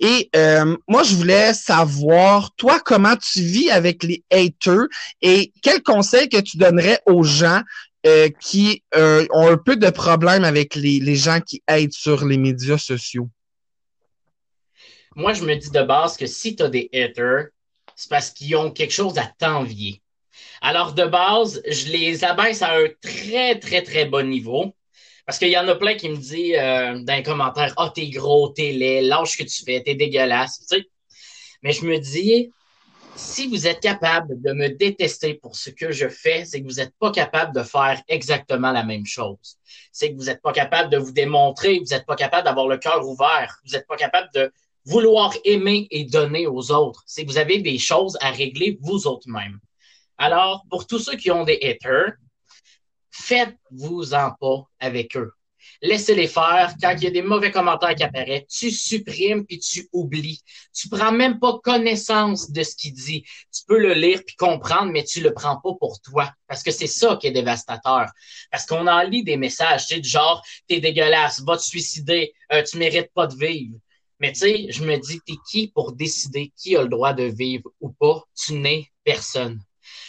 Et 0.00 0.28
euh, 0.34 0.76
moi, 0.88 1.04
je 1.04 1.14
voulais 1.14 1.54
savoir, 1.54 2.52
toi, 2.56 2.80
comment 2.80 3.14
tu 3.16 3.40
vis 3.40 3.70
avec 3.70 4.02
les 4.02 4.24
haters 4.32 4.86
et 5.20 5.52
quels 5.62 5.82
conseils 5.82 6.28
que 6.28 6.40
tu 6.40 6.56
donnerais 6.56 7.00
aux 7.06 7.22
gens 7.22 7.62
euh, 8.06 8.28
qui 8.40 8.82
ont 8.94 9.48
un 9.48 9.56
peu 9.56 9.76
de 9.76 9.90
problème 9.90 10.44
avec 10.44 10.74
les, 10.74 11.00
les 11.00 11.16
gens 11.16 11.40
qui 11.40 11.62
hatent 11.66 11.92
sur 11.92 12.24
les 12.24 12.38
médias 12.38 12.78
sociaux? 12.78 13.28
Moi, 15.14 15.34
je 15.34 15.44
me 15.44 15.54
dis 15.54 15.70
de 15.70 15.82
base 15.82 16.16
que 16.16 16.26
si 16.26 16.56
tu 16.56 16.62
as 16.62 16.68
des 16.68 16.88
haters, 16.94 17.48
c'est 17.94 18.08
parce 18.08 18.30
qu'ils 18.30 18.56
ont 18.56 18.70
quelque 18.70 18.92
chose 18.92 19.18
à 19.18 19.30
t'envier. 19.38 20.00
Alors, 20.60 20.94
de 20.94 21.04
base, 21.04 21.62
je 21.68 21.88
les 21.88 22.24
abaisse 22.24 22.62
à 22.62 22.76
un 22.76 22.86
très, 23.00 23.58
très, 23.58 23.82
très 23.82 24.06
bon 24.06 24.28
niveau. 24.28 24.74
Parce 25.26 25.38
qu'il 25.38 25.48
y 25.48 25.58
en 25.58 25.68
a 25.68 25.74
plein 25.74 25.94
qui 25.94 26.08
me 26.08 26.16
disent 26.16 26.56
euh, 26.58 26.98
dans 27.04 27.14
les 27.14 27.22
commentaires 27.22 27.74
Ah, 27.76 27.86
oh, 27.86 27.92
t'es 27.94 28.08
gros, 28.08 28.48
t'es 28.48 28.72
laid, 28.72 29.02
lâche 29.02 29.32
ce 29.32 29.36
que 29.38 29.48
tu 29.48 29.64
fais, 29.64 29.82
t'es 29.82 29.94
dégueulasse. 29.94 30.58
Tu 30.60 30.76
sais? 30.76 30.86
Mais 31.62 31.72
je 31.72 31.84
me 31.84 31.98
dis 31.98 32.50
si 33.16 33.46
vous 33.46 33.66
êtes 33.66 33.80
capable 33.80 34.40
de 34.40 34.52
me 34.52 34.68
détester 34.68 35.34
pour 35.34 35.56
ce 35.56 35.70
que 35.70 35.92
je 35.92 36.08
fais, 36.08 36.44
c'est 36.44 36.62
que 36.62 36.68
vous 36.68 36.76
n'êtes 36.76 36.94
pas 36.98 37.10
capable 37.10 37.54
de 37.54 37.62
faire 37.62 38.02
exactement 38.08 38.72
la 38.72 38.84
même 38.84 39.06
chose. 39.06 39.58
C'est 39.92 40.12
que 40.12 40.16
vous 40.16 40.26
n'êtes 40.26 40.42
pas 40.42 40.52
capable 40.52 40.90
de 40.90 40.98
vous 40.98 41.12
démontrer, 41.12 41.78
vous 41.78 41.90
n'êtes 41.90 42.06
pas 42.06 42.16
capable 42.16 42.44
d'avoir 42.44 42.68
le 42.68 42.78
cœur 42.78 43.06
ouvert, 43.06 43.58
vous 43.64 43.72
n'êtes 43.72 43.86
pas 43.86 43.96
capable 43.96 44.28
de 44.34 44.52
vouloir 44.84 45.34
aimer 45.44 45.86
et 45.90 46.04
donner 46.04 46.46
aux 46.46 46.72
autres. 46.72 47.02
C'est 47.06 47.24
que 47.24 47.30
vous 47.30 47.38
avez 47.38 47.58
des 47.58 47.78
choses 47.78 48.16
à 48.20 48.30
régler 48.30 48.78
vous 48.80 49.06
autres 49.06 49.28
même. 49.28 49.60
Alors, 50.18 50.64
pour 50.70 50.86
tous 50.86 50.98
ceux 50.98 51.16
qui 51.16 51.30
ont 51.30 51.44
des 51.44 51.58
haters, 51.62 52.14
faites-vous-en 53.10 54.32
pas 54.40 54.64
avec 54.80 55.16
eux. 55.16 55.32
Laissez-les 55.82 56.28
faire. 56.28 56.74
Quand 56.80 56.94
il 56.96 57.04
y 57.04 57.06
a 57.06 57.10
des 57.10 57.22
mauvais 57.22 57.50
commentaires 57.50 57.94
qui 57.94 58.02
apparaissent, 58.02 58.46
tu 58.48 58.70
supprimes 58.70 59.44
puis 59.44 59.58
tu 59.58 59.88
oublies. 59.92 60.40
Tu 60.74 60.88
prends 60.88 61.12
même 61.12 61.38
pas 61.38 61.58
connaissance 61.62 62.50
de 62.50 62.62
ce 62.62 62.76
qu'il 62.76 62.94
dit. 62.94 63.24
Tu 63.52 63.62
peux 63.66 63.78
le 63.78 63.94
lire 63.94 64.22
puis 64.26 64.36
comprendre, 64.36 64.92
mais 64.92 65.04
tu 65.04 65.20
le 65.20 65.32
prends 65.32 65.56
pas 65.56 65.72
pour 65.78 66.00
toi. 66.00 66.30
Parce 66.46 66.62
que 66.62 66.70
c'est 66.70 66.86
ça 66.86 67.16
qui 67.16 67.26
est 67.26 67.32
dévastateur. 67.32 68.06
Parce 68.50 68.66
qu'on 68.66 68.86
en 68.86 69.02
lit 69.02 69.24
des 69.24 69.36
messages, 69.36 69.86
tu 69.86 69.94
sais, 69.94 70.00
du 70.00 70.08
genre, 70.08 70.42
t'es 70.68 70.80
dégueulasse, 70.80 71.42
va 71.42 71.56
te 71.56 71.62
suicider, 71.62 72.32
euh, 72.52 72.62
tu 72.62 72.78
mérites 72.78 73.12
pas 73.14 73.26
de 73.26 73.34
vivre. 73.34 73.78
Mais 74.20 74.32
tu 74.32 74.40
sais, 74.40 74.66
je 74.70 74.84
me 74.84 74.96
dis, 74.98 75.20
t'es 75.26 75.34
qui 75.50 75.68
pour 75.68 75.92
décider 75.92 76.52
qui 76.56 76.76
a 76.76 76.82
le 76.82 76.88
droit 76.88 77.12
de 77.12 77.24
vivre 77.24 77.70
ou 77.80 77.90
pas? 77.90 78.22
Tu 78.36 78.54
n'es 78.54 78.86
personne. 79.02 79.60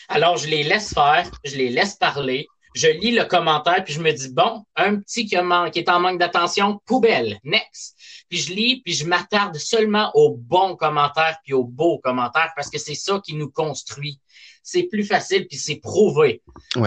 Alors, 0.08 0.38
je 0.38 0.48
les 0.48 0.64
laisse 0.64 0.94
faire, 0.94 1.30
je 1.44 1.56
les 1.56 1.70
laisse 1.70 1.96
parler, 1.96 2.48
Je 2.76 2.88
lis 2.88 3.12
le 3.12 3.26
commentaire, 3.26 3.84
puis 3.84 3.94
je 3.94 4.02
me 4.02 4.12
dis, 4.12 4.30
bon, 4.32 4.64
un 4.76 4.98
petit 4.98 5.26
qui, 5.26 5.36
qui 5.72 5.80
est 5.80 5.90
en 5.90 6.00
manque 6.00 6.20
d'attention, 6.20 6.80
poubelle, 6.86 7.40
next. 7.44 7.98
Puis 8.30 8.40
je 8.40 8.54
lis, 8.54 8.82
puis 8.84 8.94
je 8.94 9.06
m'attarde 9.06 9.56
seulement 9.58 10.12
aux 10.16 10.36
bons 10.36 10.76
commentaires, 10.76 11.38
puis 11.44 11.54
aux 11.54 11.64
beaux 11.64 12.00
commentaires, 12.00 12.52
parce 12.56 12.70
que 12.70 12.80
c'est 12.80 12.96
ça 12.96 13.22
qui 13.24 13.36
nous 13.36 13.50
construit. 13.50 14.20
C'est 14.64 14.84
plus 14.84 15.04
facile, 15.04 15.48
puis 15.48 15.58
c'est 15.58 15.76
prouvé. 15.76 16.42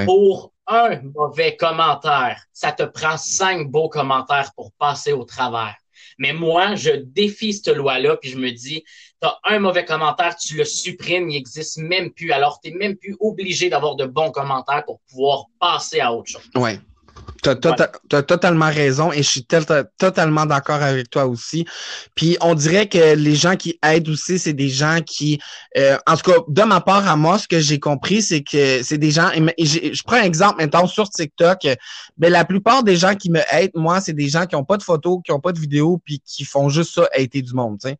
Pour 0.07 0.53
un 0.67 1.01
mauvais 1.15 1.57
commentaire, 1.57 2.43
ça 2.53 2.73
te 2.73 2.83
prend 2.83 3.17
cinq 3.17 3.71
beaux 3.71 3.89
commentaires 3.89 4.53
pour 4.57 4.73
passer 4.73 5.13
au 5.13 5.25
travers. 5.25 5.77
Mais 6.19 6.33
moi, 6.33 6.75
je 6.75 6.91
défie 6.91 7.53
cette 7.53 7.69
loi-là, 7.69 8.17
puis 8.17 8.31
je 8.31 8.39
me 8.39 8.51
dis, 8.51 8.85
tu 9.21 9.29
as 9.29 9.39
un 9.45 9.59
mauvais 9.59 9.85
commentaire, 9.85 10.37
tu 10.37 10.57
le 10.57 10.65
supprimes, 10.65 11.31
il 11.31 11.35
n'existe 11.35 11.79
même 11.79 12.11
plus. 12.13 12.33
Alors, 12.33 12.61
tu 12.63 12.71
n'es 12.71 12.77
même 12.77 12.97
plus 12.97 13.17
obligé 13.21 13.69
d'avoir 13.69 13.97
de 13.97 14.07
bons 14.07 14.31
commentaires 14.31 14.85
pour 14.85 15.01
pouvoir 15.11 15.47
passer 15.61 16.01
à 16.01 16.13
autre 16.13 16.31
chose. 16.31 16.51
Oui. 16.55 16.73
Tu 17.43 17.49
as, 17.49 18.23
totalement 18.23 18.71
raison 18.71 19.13
et 19.13 19.19
je 19.19 19.29
suis 19.29 19.47
totalement 19.99 20.47
d'accord 20.47 20.83
avec 20.83 21.11
toi 21.11 21.27
aussi. 21.27 21.67
Puis 22.15 22.37
on 22.41 22.55
dirait 22.55 22.89
que 22.89 23.15
les 23.15 23.35
gens 23.35 23.57
qui 23.57 23.79
aident 23.83 24.09
aussi, 24.09 24.39
c'est 24.39 24.53
des 24.53 24.69
gens 24.69 25.01
qui, 25.05 25.39
euh, 25.77 25.97
en 26.07 26.17
tout 26.17 26.31
cas, 26.31 26.39
de 26.49 26.63
ma 26.63 26.81
part 26.81 27.09
à 27.09 27.17
moi, 27.17 27.39
ce 27.39 27.47
que 27.47 27.61
j'ai 27.61 27.79
compris, 27.79 28.23
c'est 28.23 28.43
que 28.43 28.83
c'est 28.83 28.99
des 28.99 29.11
gens, 29.11 29.31
et 29.57 29.65
je 29.65 30.03
prends 30.03 30.17
un 30.17 30.23
exemple 30.23 30.61
maintenant 30.61 30.87
sur 30.87 31.09
TikTok, 31.09 31.67
mais 32.19 32.31
la 32.31 32.45
plupart 32.45 32.83
des 32.83 32.97
gens 32.97 33.15
qui 33.15 33.31
me 33.31 33.41
aident, 33.53 33.73
moi, 33.75 34.01
c'est 34.01 34.15
des 34.15 34.29
gens 34.29 34.47
qui 34.47 34.57
n'ont 34.57 34.65
pas 34.65 34.77
de 34.77 34.83
photos, 34.83 35.21
qui 35.25 35.33
n'ont 35.33 35.41
pas 35.41 35.53
de 35.53 35.61
vidéos, 35.61 36.01
puis 36.05 36.21
qui 36.25 36.45
font 36.45 36.69
juste 36.69 36.95
ça, 36.95 37.09
aider 37.15 37.43
du 37.43 37.55
monde, 37.55 37.79
tu 37.81 37.89
sais. 37.89 37.97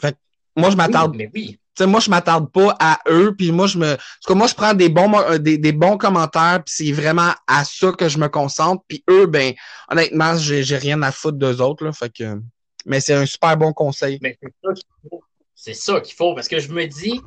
Fait 0.00 0.16
moi, 0.56 0.70
je 0.70 0.76
m'attarde. 0.76 1.14
mais 1.16 1.30
oui 1.32 1.59
moi, 1.80 2.00
je 2.00 2.10
m'attarde 2.10 2.50
pas 2.50 2.76
à 2.78 2.98
eux, 3.08 3.34
puis 3.36 3.52
moi, 3.52 3.66
je 3.66 3.78
me. 3.78 3.96
que 4.26 4.32
moi, 4.32 4.46
je 4.46 4.54
prends 4.54 4.74
des 4.74 4.88
bons 4.88 5.12
euh, 5.18 5.38
des, 5.38 5.58
des 5.58 5.72
bons 5.72 5.96
commentaires, 5.96 6.62
puis 6.64 6.74
c'est 6.76 6.92
vraiment 6.92 7.32
à 7.46 7.64
ça 7.64 7.92
que 7.92 8.08
je 8.08 8.18
me 8.18 8.28
concentre. 8.28 8.82
Puis 8.88 9.04
eux, 9.08 9.26
ben, 9.26 9.54
honnêtement, 9.88 10.36
j'ai, 10.36 10.62
j'ai 10.62 10.76
rien 10.76 11.00
à 11.02 11.12
foutre 11.12 11.38
d'eux 11.38 11.60
autres. 11.60 11.84
Là, 11.84 11.92
fait 11.92 12.12
que. 12.12 12.40
Mais 12.86 13.00
c'est 13.00 13.14
un 13.14 13.26
super 13.26 13.56
bon 13.56 13.72
conseil. 13.72 14.18
Mais 14.22 14.38
c'est 14.40 14.52
ça 14.62 14.72
qu'il 14.72 15.10
faut. 15.10 15.22
C'est 15.54 15.74
ça 15.74 16.00
qu'il 16.00 16.14
faut. 16.14 16.34
Parce 16.34 16.48
que 16.48 16.58
je 16.58 16.72
me 16.72 16.86
dis, 16.86 17.20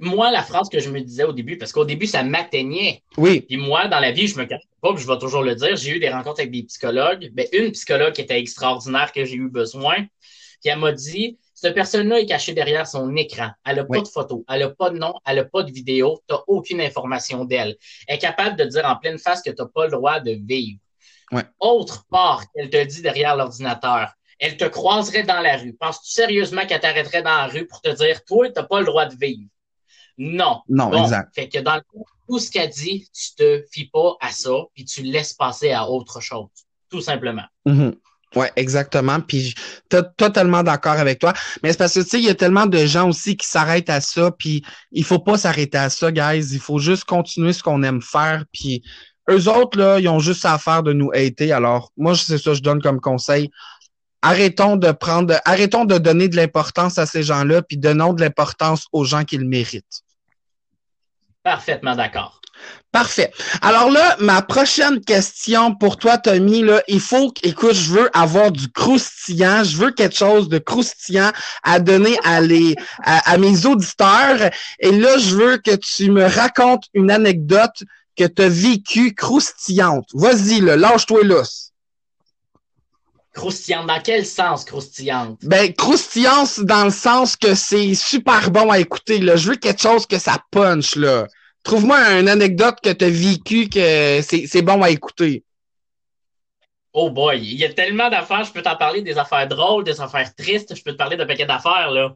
moi, 0.00 0.30
la 0.30 0.42
phrase 0.42 0.68
que 0.68 0.78
je 0.78 0.90
me 0.90 1.00
disais 1.00 1.24
au 1.24 1.32
début, 1.32 1.58
parce 1.58 1.72
qu'au 1.72 1.84
début, 1.84 2.06
ça 2.06 2.22
m'atteignait. 2.22 3.02
Oui. 3.16 3.40
Puis 3.40 3.56
moi, 3.56 3.88
dans 3.88 4.00
la 4.00 4.12
vie, 4.12 4.28
je 4.28 4.36
me 4.38 4.44
cache 4.44 4.62
pas, 4.80 4.92
puis 4.94 5.02
je 5.02 5.08
vais 5.08 5.18
toujours 5.18 5.42
le 5.42 5.54
dire, 5.54 5.76
j'ai 5.76 5.96
eu 5.96 6.00
des 6.00 6.08
rencontres 6.10 6.40
avec 6.40 6.52
des 6.52 6.62
psychologues. 6.64 7.30
Ben, 7.32 7.46
une 7.52 7.72
psychologue 7.72 8.12
qui 8.12 8.20
était 8.20 8.38
extraordinaire 8.38 9.12
que 9.12 9.24
j'ai 9.24 9.36
eu 9.36 9.48
besoin, 9.48 9.96
qui 10.60 10.68
elle 10.68 10.78
m'a 10.78 10.92
dit 10.92 11.38
cette 11.64 11.74
personne-là 11.74 12.20
est 12.20 12.26
cachée 12.26 12.52
derrière 12.52 12.86
son 12.86 13.16
écran. 13.16 13.48
Elle 13.64 13.76
n'a 13.76 13.84
pas 13.84 14.00
de 14.00 14.08
photo, 14.08 14.44
elle 14.50 14.60
n'a 14.60 14.68
pas 14.68 14.90
de 14.90 14.98
nom, 14.98 15.14
elle 15.24 15.36
n'a 15.36 15.44
pas 15.44 15.62
de 15.62 15.72
vidéo, 15.72 16.20
tu 16.28 16.34
n'as 16.34 16.42
aucune 16.46 16.78
information 16.82 17.46
d'elle. 17.46 17.76
Elle 18.06 18.16
est 18.16 18.18
capable 18.18 18.58
de 18.58 18.64
dire 18.64 18.84
en 18.84 18.96
pleine 18.96 19.16
face 19.16 19.40
que 19.40 19.48
tu 19.48 19.62
n'as 19.62 19.68
pas 19.68 19.86
le 19.86 19.92
droit 19.92 20.20
de 20.20 20.32
vivre. 20.32 20.78
Autre 21.58 22.04
part 22.10 22.44
qu'elle 22.52 22.68
te 22.68 22.84
dit 22.84 23.00
derrière 23.00 23.34
l'ordinateur, 23.34 24.12
elle 24.38 24.58
te 24.58 24.66
croiserait 24.66 25.22
dans 25.22 25.40
la 25.40 25.56
rue. 25.56 25.72
Penses-tu 25.72 26.10
sérieusement 26.10 26.66
qu'elle 26.66 26.80
t'arrêterait 26.80 27.22
dans 27.22 27.30
la 27.30 27.46
rue 27.46 27.66
pour 27.66 27.80
te 27.80 27.88
dire, 27.88 28.22
toi, 28.24 28.46
tu 28.46 28.52
n'as 28.56 28.64
pas 28.64 28.80
le 28.80 28.86
droit 28.86 29.06
de 29.06 29.16
vivre? 29.16 29.48
Non. 30.18 30.60
Non, 30.68 30.92
exact. 31.02 31.34
Fait 31.34 31.48
que 31.48 31.60
dans 31.60 31.76
le 31.76 31.82
tout 32.28 32.38
ce 32.38 32.50
qu'elle 32.50 32.68
dit, 32.68 33.08
tu 33.10 33.34
te 33.36 33.64
fies 33.70 33.88
pas 33.88 34.16
à 34.20 34.32
ça, 34.32 34.52
puis 34.74 34.84
tu 34.84 35.02
laisses 35.02 35.32
passer 35.32 35.72
à 35.72 35.88
autre 35.88 36.20
chose. 36.20 36.48
Tout 36.90 37.00
simplement. 37.00 37.44
Mm-hmm. 37.66 37.94
Oui, 38.36 38.46
exactement. 38.56 39.20
Puis 39.20 39.54
totalement 40.16 40.62
d'accord 40.62 40.98
avec 40.98 41.18
toi. 41.18 41.32
Mais 41.62 41.72
c'est 41.72 41.78
parce 41.78 41.94
que 41.94 42.00
tu 42.00 42.08
sais, 42.08 42.18
il 42.18 42.24
y 42.24 42.30
a 42.30 42.34
tellement 42.34 42.66
de 42.66 42.84
gens 42.86 43.08
aussi 43.08 43.36
qui 43.36 43.46
s'arrêtent 43.46 43.90
à 43.90 44.00
ça. 44.00 44.30
Puis 44.30 44.62
il 44.92 45.04
faut 45.04 45.18
pas 45.18 45.38
s'arrêter 45.38 45.78
à 45.78 45.90
ça, 45.90 46.10
guys. 46.10 46.52
Il 46.52 46.60
faut 46.60 46.78
juste 46.78 47.04
continuer 47.04 47.52
ce 47.52 47.62
qu'on 47.62 47.82
aime 47.82 48.02
faire. 48.02 48.44
Puis 48.52 48.82
eux 49.30 49.48
autres, 49.48 49.78
là, 49.78 49.98
ils 50.00 50.08
ont 50.08 50.18
juste 50.18 50.44
à 50.44 50.58
faire 50.58 50.82
de 50.82 50.92
nous 50.92 51.10
hater. 51.12 51.52
Alors, 51.52 51.92
moi, 51.96 52.14
c'est 52.16 52.38
ça, 52.38 52.54
je 52.54 52.60
donne 52.60 52.82
comme 52.82 53.00
conseil. 53.00 53.50
Arrêtons 54.22 54.76
de 54.76 54.90
prendre, 54.90 55.38
arrêtons 55.44 55.84
de 55.84 55.98
donner 55.98 56.28
de 56.28 56.36
l'importance 56.36 56.98
à 56.98 57.06
ces 57.06 57.22
gens-là, 57.22 57.62
puis 57.62 57.76
donnons 57.76 58.14
de 58.14 58.22
l'importance 58.22 58.86
aux 58.92 59.04
gens 59.04 59.24
qui 59.24 59.36
le 59.36 59.46
méritent. 59.46 60.02
Parfaitement 61.44 61.94
d'accord. 61.94 62.40
Parfait. 62.90 63.32
Alors 63.60 63.90
là, 63.90 64.16
ma 64.20 64.40
prochaine 64.40 65.00
question 65.00 65.74
pour 65.74 65.98
toi, 65.98 66.16
Tommy, 66.16 66.62
là, 66.62 66.80
il 66.88 67.00
faut, 67.00 67.34
écoute, 67.42 67.74
je 67.74 67.90
veux 67.90 68.10
avoir 68.16 68.50
du 68.50 68.70
croustillant, 68.70 69.64
je 69.64 69.76
veux 69.76 69.90
quelque 69.90 70.16
chose 70.16 70.48
de 70.48 70.58
croustillant 70.58 71.32
à 71.64 71.80
donner 71.80 72.16
à 72.24 72.40
les, 72.40 72.76
à, 73.02 73.36
mes 73.36 73.66
auditeurs. 73.66 74.50
Et 74.78 74.92
là, 74.92 75.18
je 75.18 75.34
veux 75.34 75.58
que 75.58 75.74
tu 75.74 76.10
me 76.10 76.24
racontes 76.24 76.84
une 76.94 77.10
anecdote 77.10 77.82
que 78.16 78.24
tu 78.24 78.42
as 78.42 78.48
vécue 78.48 79.14
croustillante. 79.14 80.08
Vas-y, 80.14 80.60
là, 80.60 80.76
lâche-toi 80.76 81.24
l'os. 81.24 81.73
Croustillante, 83.34 83.88
dans 83.88 84.00
quel 84.00 84.24
sens 84.24 84.64
croustillante? 84.64 85.40
Ben, 85.42 85.72
croustillante 85.74 86.60
dans 86.60 86.84
le 86.84 86.90
sens 86.90 87.36
que 87.36 87.54
c'est 87.54 87.94
super 87.94 88.50
bon 88.50 88.70
à 88.70 88.78
écouter, 88.78 89.18
là. 89.18 89.34
Je 89.36 89.50
veux 89.50 89.56
quelque 89.56 89.82
chose 89.82 90.06
que 90.06 90.18
ça 90.18 90.38
punch, 90.52 90.94
là. 90.94 91.26
Trouve-moi 91.64 91.98
une 92.20 92.28
anecdote 92.28 92.76
que 92.82 92.90
tu 92.90 93.04
as 93.04 93.10
vécue 93.10 93.68
que 93.68 94.20
c'est 94.22 94.62
bon 94.62 94.82
à 94.82 94.90
écouter. 94.90 95.44
Oh 96.96 97.10
boy, 97.10 97.40
il 97.40 97.58
y 97.58 97.64
a 97.64 97.72
tellement 97.72 98.08
d'affaires, 98.08 98.44
je 98.44 98.52
peux 98.52 98.62
t'en 98.62 98.76
parler 98.76 99.02
des 99.02 99.18
affaires 99.18 99.48
drôles, 99.48 99.82
des 99.82 100.00
affaires 100.00 100.32
tristes, 100.36 100.76
je 100.76 100.82
peux 100.84 100.92
te 100.92 100.96
parler 100.96 101.16
d'un 101.16 101.26
paquet 101.26 101.44
d'affaires, 101.44 101.90
là. 101.90 102.14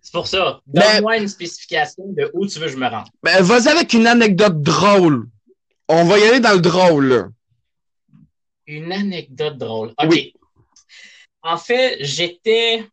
C'est 0.00 0.12
pour 0.12 0.26
ça. 0.26 0.60
Ben- 0.66 0.80
Donne-moi 0.94 1.18
une 1.18 1.28
spécification 1.28 2.04
de 2.06 2.30
où 2.32 2.46
tu 2.46 2.58
veux 2.58 2.66
que 2.66 2.72
je 2.72 2.78
me 2.78 2.88
rende. 2.88 3.08
Ben, 3.22 3.42
vas-y 3.42 3.68
avec 3.68 3.92
une 3.92 4.06
anecdote 4.06 4.62
drôle. 4.62 5.26
On 5.90 6.04
va 6.04 6.18
y 6.18 6.22
aller 6.24 6.40
dans 6.40 6.54
le 6.54 6.60
drôle, 6.60 7.04
là. 7.06 7.24
Une 8.66 8.90
anecdote 8.92 9.58
drôle. 9.58 9.92
OK. 10.02 10.18
En 11.44 11.58
fait, 11.58 11.98
j'étais 12.00 12.88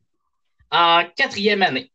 en 0.72 1.06
quatrième 1.16 1.62
année. 1.62 1.90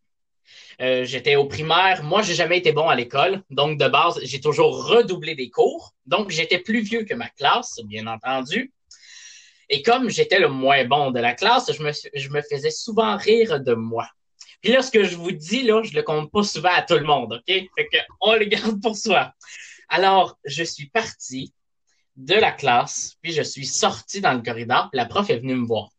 Euh, 0.81 1.05
j'étais 1.05 1.37
au 1.37 1.45
primaire. 1.45 2.03
Moi, 2.03 2.23
j'ai 2.23 2.35
jamais 2.35 2.57
été 2.57 2.73
bon 2.73 2.89
à 2.89 2.95
l'école. 2.95 3.43
Donc, 3.51 3.79
de 3.79 3.87
base, 3.87 4.19
j'ai 4.23 4.41
toujours 4.41 4.87
redoublé 4.87 5.35
des 5.35 5.51
cours. 5.51 5.93
Donc, 6.07 6.31
j'étais 6.31 6.59
plus 6.59 6.81
vieux 6.81 7.05
que 7.05 7.13
ma 7.13 7.29
classe, 7.29 7.79
bien 7.85 8.07
entendu. 8.07 8.73
Et 9.69 9.83
comme 9.83 10.09
j'étais 10.09 10.39
le 10.39 10.49
moins 10.49 10.85
bon 10.87 11.11
de 11.11 11.21
la 11.21 11.35
classe, 11.35 11.71
je 11.73 11.83
me, 11.83 12.43
faisais 12.43 12.71
souvent 12.71 13.19
rire 13.19 13.61
de 13.61 13.75
moi. 13.75 14.09
Puis 14.63 14.73
là, 14.73 14.81
ce 14.81 14.91
que 14.91 15.05
je 15.05 15.17
vous 15.17 15.33
dis, 15.33 15.63
là, 15.63 15.83
je 15.83 15.93
le 15.93 16.03
compte 16.03 16.33
pas 16.33 16.43
souvent 16.43 16.73
à 16.73 16.81
tout 16.81 16.95
le 16.95 17.05
monde, 17.05 17.35
OK? 17.35 17.47
Fait 17.47 17.89
que 17.93 17.99
on 18.23 18.35
le 18.35 18.47
garde 18.47 18.81
pour 18.81 18.97
soi. 18.97 19.33
Alors, 19.91 20.39
je 20.45 20.65
suis 20.65 20.89
parti 20.89 21.53
de 22.17 22.35
la 22.35 22.53
classe, 22.53 23.17
puis 23.21 23.33
je 23.33 23.43
suis 23.43 23.67
sorti 23.67 24.23
dans 24.23 24.33
le 24.33 24.41
corridor, 24.41 24.89
la 24.95 25.05
prof 25.05 25.29
est 25.29 25.39
venue 25.39 25.55
me 25.55 25.67
voir. 25.67 25.91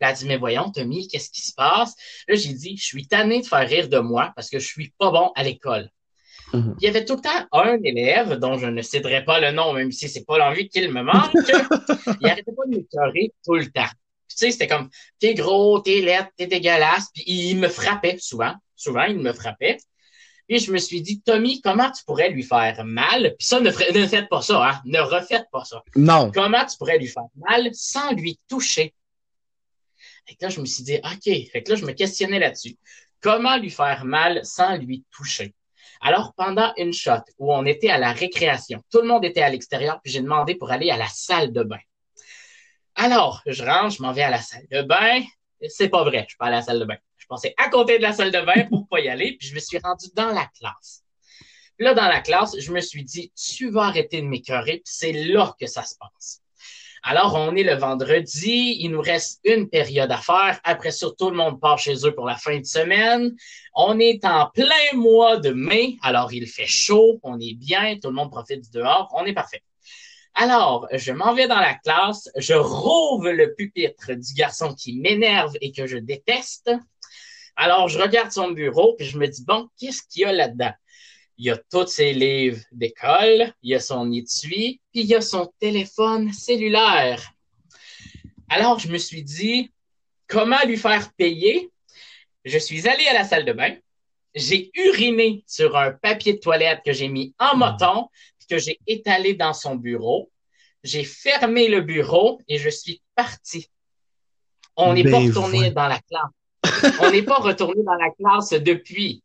Elle 0.00 0.08
a 0.08 0.12
dit, 0.14 0.26
mais 0.26 0.38
voyons, 0.38 0.70
Tommy, 0.70 1.06
qu'est-ce 1.08 1.30
qui 1.30 1.42
se 1.42 1.52
passe? 1.52 1.94
Là, 2.26 2.34
j'ai 2.34 2.54
dit, 2.54 2.76
je 2.76 2.84
suis 2.84 3.06
tanné 3.06 3.42
de 3.42 3.46
faire 3.46 3.68
rire 3.68 3.88
de 3.88 3.98
moi 3.98 4.32
parce 4.34 4.48
que 4.48 4.58
je 4.58 4.66
suis 4.66 4.92
pas 4.98 5.10
bon 5.10 5.30
à 5.36 5.42
l'école. 5.42 5.90
Mhm. 6.52 6.76
Il 6.80 6.84
y 6.84 6.88
avait 6.88 7.04
tout 7.04 7.16
le 7.16 7.20
temps 7.20 7.46
un 7.52 7.78
élève 7.84 8.34
dont 8.34 8.58
je 8.58 8.66
ne 8.66 8.82
céderai 8.82 9.24
pas 9.24 9.40
le 9.40 9.52
nom, 9.52 9.72
même 9.72 9.92
si 9.92 10.08
c'est 10.08 10.24
pas 10.24 10.38
l'envie 10.38 10.68
qu'il 10.68 10.90
me 10.90 11.02
manque. 11.02 11.32
il 12.20 12.26
arrêtait 12.26 12.52
pas 12.52 12.64
de 12.66 12.76
m'écœurer 12.76 13.32
tout 13.44 13.54
le 13.54 13.66
temps. 13.66 13.90
tu 14.28 14.36
sais, 14.36 14.50
c'était 14.50 14.66
comme, 14.66 14.88
t'es 15.18 15.34
gros, 15.34 15.80
t'es 15.80 16.00
laid, 16.00 16.26
t'es 16.36 16.46
dégueulasse. 16.46 17.08
Puis 17.14 17.24
il 17.26 17.56
me 17.58 17.68
frappait 17.68 18.16
souvent. 18.18 18.54
Souvent, 18.74 19.04
il 19.04 19.18
me 19.18 19.32
frappait. 19.32 19.76
Puis 20.48 20.58
je 20.58 20.72
me 20.72 20.78
suis 20.78 21.02
dit, 21.02 21.20
Tommy, 21.20 21.60
comment 21.60 21.90
tu 21.92 22.02
pourrais 22.04 22.30
lui 22.30 22.42
faire 22.42 22.82
mal? 22.84 23.36
Puis 23.38 23.46
ça, 23.46 23.60
ne, 23.60 23.70
ne 23.70 24.06
faites 24.06 24.28
pas 24.28 24.42
ça, 24.42 24.66
hein? 24.66 24.80
Ne 24.84 24.98
refaites 24.98 25.46
pas 25.52 25.64
ça. 25.64 25.82
Non. 25.94 26.32
Comment 26.34 26.64
tu 26.64 26.76
pourrais 26.76 26.98
lui 26.98 27.06
faire 27.06 27.26
mal 27.36 27.68
sans 27.72 28.12
lui 28.12 28.40
toucher? 28.48 28.94
Fait 30.26 30.34
que 30.34 30.44
là, 30.44 30.48
je 30.48 30.60
me 30.60 30.66
suis 30.66 30.84
dit, 30.84 30.96
OK. 30.96 31.50
Fait 31.50 31.62
que 31.62 31.70
là, 31.70 31.76
je 31.76 31.84
me 31.84 31.92
questionnais 31.92 32.38
là-dessus. 32.38 32.76
Comment 33.20 33.56
lui 33.56 33.70
faire 33.70 34.04
mal 34.04 34.44
sans 34.44 34.76
lui 34.76 35.04
toucher? 35.10 35.54
Alors, 36.00 36.32
pendant 36.34 36.72
une 36.78 36.92
shot 36.92 37.22
où 37.38 37.52
on 37.52 37.66
était 37.66 37.90
à 37.90 37.98
la 37.98 38.12
récréation, 38.12 38.82
tout 38.90 39.02
le 39.02 39.08
monde 39.08 39.24
était 39.24 39.42
à 39.42 39.50
l'extérieur, 39.50 40.00
puis 40.02 40.12
j'ai 40.12 40.20
demandé 40.20 40.54
pour 40.54 40.70
aller 40.70 40.90
à 40.90 40.96
la 40.96 41.08
salle 41.08 41.52
de 41.52 41.62
bain. 41.62 41.80
Alors, 42.94 43.42
je 43.46 43.62
rentre, 43.62 43.96
je 43.96 44.02
m'en 44.02 44.12
vais 44.12 44.22
à 44.22 44.30
la 44.30 44.40
salle 44.40 44.66
de 44.70 44.82
bain. 44.82 45.22
C'est 45.68 45.90
pas 45.90 46.02
vrai, 46.04 46.22
je 46.22 46.30
suis 46.30 46.38
pas 46.38 46.46
à 46.46 46.50
la 46.50 46.62
salle 46.62 46.80
de 46.80 46.86
bain. 46.86 46.96
Je 47.18 47.26
pensais 47.26 47.54
à 47.58 47.68
côté 47.68 47.98
de 47.98 48.02
la 48.02 48.12
salle 48.14 48.30
de 48.30 48.40
bain 48.40 48.64
pour 48.68 48.88
pas 48.88 49.00
y 49.00 49.08
aller, 49.08 49.36
puis 49.36 49.48
je 49.48 49.54
me 49.54 49.60
suis 49.60 49.78
rendu 49.78 50.06
dans 50.14 50.30
la 50.30 50.46
classe. 50.58 51.04
Là, 51.78 51.94
dans 51.94 52.08
la 52.08 52.20
classe, 52.20 52.58
je 52.58 52.72
me 52.72 52.80
suis 52.80 53.04
dit, 53.04 53.32
tu 53.34 53.70
vas 53.70 53.84
arrêter 53.84 54.22
de 54.22 54.26
m'écœurer, 54.26 54.82
puis 54.84 54.94
c'est 54.94 55.12
là 55.12 55.54
que 55.58 55.66
ça 55.66 55.82
se 55.82 55.94
passe. 55.98 56.42
Alors, 57.02 57.34
on 57.34 57.56
est 57.56 57.62
le 57.62 57.74
vendredi, 57.74 58.76
il 58.80 58.90
nous 58.90 59.00
reste 59.00 59.40
une 59.44 59.70
période 59.70 60.12
à 60.12 60.18
faire. 60.18 60.60
Après 60.64 60.90
ça, 60.90 61.06
tout 61.18 61.30
le 61.30 61.36
monde 61.36 61.58
part 61.58 61.78
chez 61.78 61.94
eux 62.06 62.14
pour 62.14 62.26
la 62.26 62.36
fin 62.36 62.58
de 62.58 62.64
semaine. 62.64 63.34
On 63.74 63.98
est 63.98 64.24
en 64.24 64.50
plein 64.50 64.92
mois 64.94 65.38
de 65.38 65.50
mai, 65.50 65.96
alors 66.02 66.32
il 66.32 66.46
fait 66.46 66.66
chaud, 66.66 67.18
on 67.22 67.40
est 67.40 67.54
bien, 67.54 67.96
tout 68.02 68.08
le 68.08 68.14
monde 68.14 68.30
profite 68.30 68.62
du 68.62 68.70
dehors, 68.70 69.10
on 69.16 69.24
est 69.24 69.32
parfait. 69.32 69.62
Alors, 70.34 70.86
je 70.92 71.12
m'en 71.12 71.32
vais 71.32 71.48
dans 71.48 71.58
la 71.58 71.74
classe, 71.74 72.28
je 72.36 72.54
rouvre 72.54 73.30
le 73.30 73.54
pupitre 73.54 74.12
du 74.12 74.34
garçon 74.34 74.74
qui 74.74 74.98
m'énerve 75.00 75.54
et 75.60 75.72
que 75.72 75.86
je 75.86 75.96
déteste. 75.96 76.70
Alors, 77.56 77.88
je 77.88 77.98
regarde 77.98 78.30
son 78.30 78.50
bureau, 78.50 78.94
puis 78.96 79.06
je 79.06 79.18
me 79.18 79.26
dis, 79.26 79.44
bon, 79.44 79.68
qu'est-ce 79.78 80.02
qu'il 80.08 80.22
y 80.22 80.24
a 80.26 80.32
là-dedans? 80.32 80.72
Il 81.40 81.44
y 81.44 81.50
a 81.50 81.56
tous 81.56 81.86
ses 81.86 82.12
livres 82.12 82.60
d'école, 82.70 83.50
il 83.62 83.70
y 83.70 83.74
a 83.74 83.80
son 83.80 84.12
étui, 84.12 84.78
puis 84.92 85.00
il 85.00 85.06
y 85.06 85.14
a 85.14 85.22
son 85.22 85.50
téléphone 85.58 86.34
cellulaire. 86.34 87.32
Alors, 88.50 88.78
je 88.78 88.88
me 88.88 88.98
suis 88.98 89.22
dit, 89.22 89.72
comment 90.26 90.62
lui 90.66 90.76
faire 90.76 91.10
payer? 91.14 91.70
Je 92.44 92.58
suis 92.58 92.86
allé 92.86 93.06
à 93.06 93.14
la 93.14 93.24
salle 93.24 93.46
de 93.46 93.54
bain, 93.54 93.74
j'ai 94.34 94.70
uriné 94.74 95.42
sur 95.46 95.78
un 95.78 95.92
papier 95.92 96.34
de 96.34 96.40
toilette 96.40 96.80
que 96.84 96.92
j'ai 96.92 97.08
mis 97.08 97.34
en 97.38 97.56
moton, 97.56 98.08
puis 98.38 98.46
que 98.46 98.58
j'ai 98.58 98.78
étalé 98.86 99.32
dans 99.32 99.54
son 99.54 99.76
bureau. 99.76 100.30
J'ai 100.84 101.04
fermé 101.04 101.68
le 101.68 101.80
bureau 101.80 102.38
et 102.48 102.58
je 102.58 102.68
suis 102.68 103.00
parti. 103.14 103.66
On 104.76 104.92
n'est 104.92 105.04
pas 105.04 105.20
Ben, 105.20 105.28
retourné 105.28 105.70
dans 105.70 105.88
la 105.88 106.00
classe. 106.00 106.98
On 107.00 107.10
n'est 107.10 107.22
pas 107.22 107.38
retourné 107.38 107.82
dans 107.82 107.94
la 107.94 108.10
classe 108.10 108.50
depuis. 108.50 109.22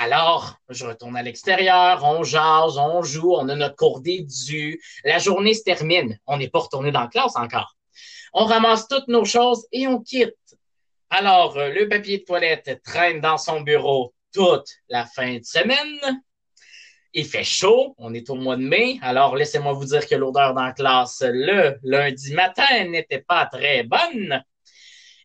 Alors, 0.00 0.60
je 0.68 0.86
retourne 0.86 1.16
à 1.16 1.24
l'extérieur, 1.24 2.04
on 2.04 2.22
jase, 2.22 2.78
on 2.78 3.02
joue, 3.02 3.34
on 3.34 3.48
a 3.48 3.56
notre 3.56 3.74
cours 3.74 4.00
d'édu. 4.00 4.80
La 5.02 5.18
journée 5.18 5.54
se 5.54 5.64
termine. 5.64 6.20
On 6.24 6.36
n'est 6.36 6.48
pas 6.48 6.60
retourné 6.60 6.92
dans 6.92 7.00
la 7.00 7.08
classe 7.08 7.34
encore. 7.34 7.74
On 8.32 8.44
ramasse 8.44 8.86
toutes 8.86 9.08
nos 9.08 9.24
choses 9.24 9.66
et 9.72 9.88
on 9.88 10.00
quitte. 10.00 10.36
Alors, 11.10 11.56
euh, 11.56 11.70
le 11.70 11.88
papier 11.88 12.18
de 12.18 12.22
toilette 12.22 12.80
traîne 12.84 13.20
dans 13.20 13.38
son 13.38 13.62
bureau 13.62 14.14
toute 14.32 14.68
la 14.88 15.04
fin 15.04 15.38
de 15.38 15.44
semaine. 15.44 16.22
Il 17.12 17.24
fait 17.24 17.42
chaud, 17.42 17.96
on 17.98 18.14
est 18.14 18.30
au 18.30 18.36
mois 18.36 18.56
de 18.56 18.62
mai, 18.62 19.00
alors 19.02 19.34
laissez-moi 19.34 19.72
vous 19.72 19.86
dire 19.86 20.06
que 20.06 20.14
l'odeur 20.14 20.54
dans 20.54 20.62
la 20.62 20.74
classe 20.74 21.24
le 21.26 21.76
lundi 21.82 22.34
matin 22.34 22.84
n'était 22.84 23.22
pas 23.22 23.46
très 23.46 23.82
bonne. 23.82 24.44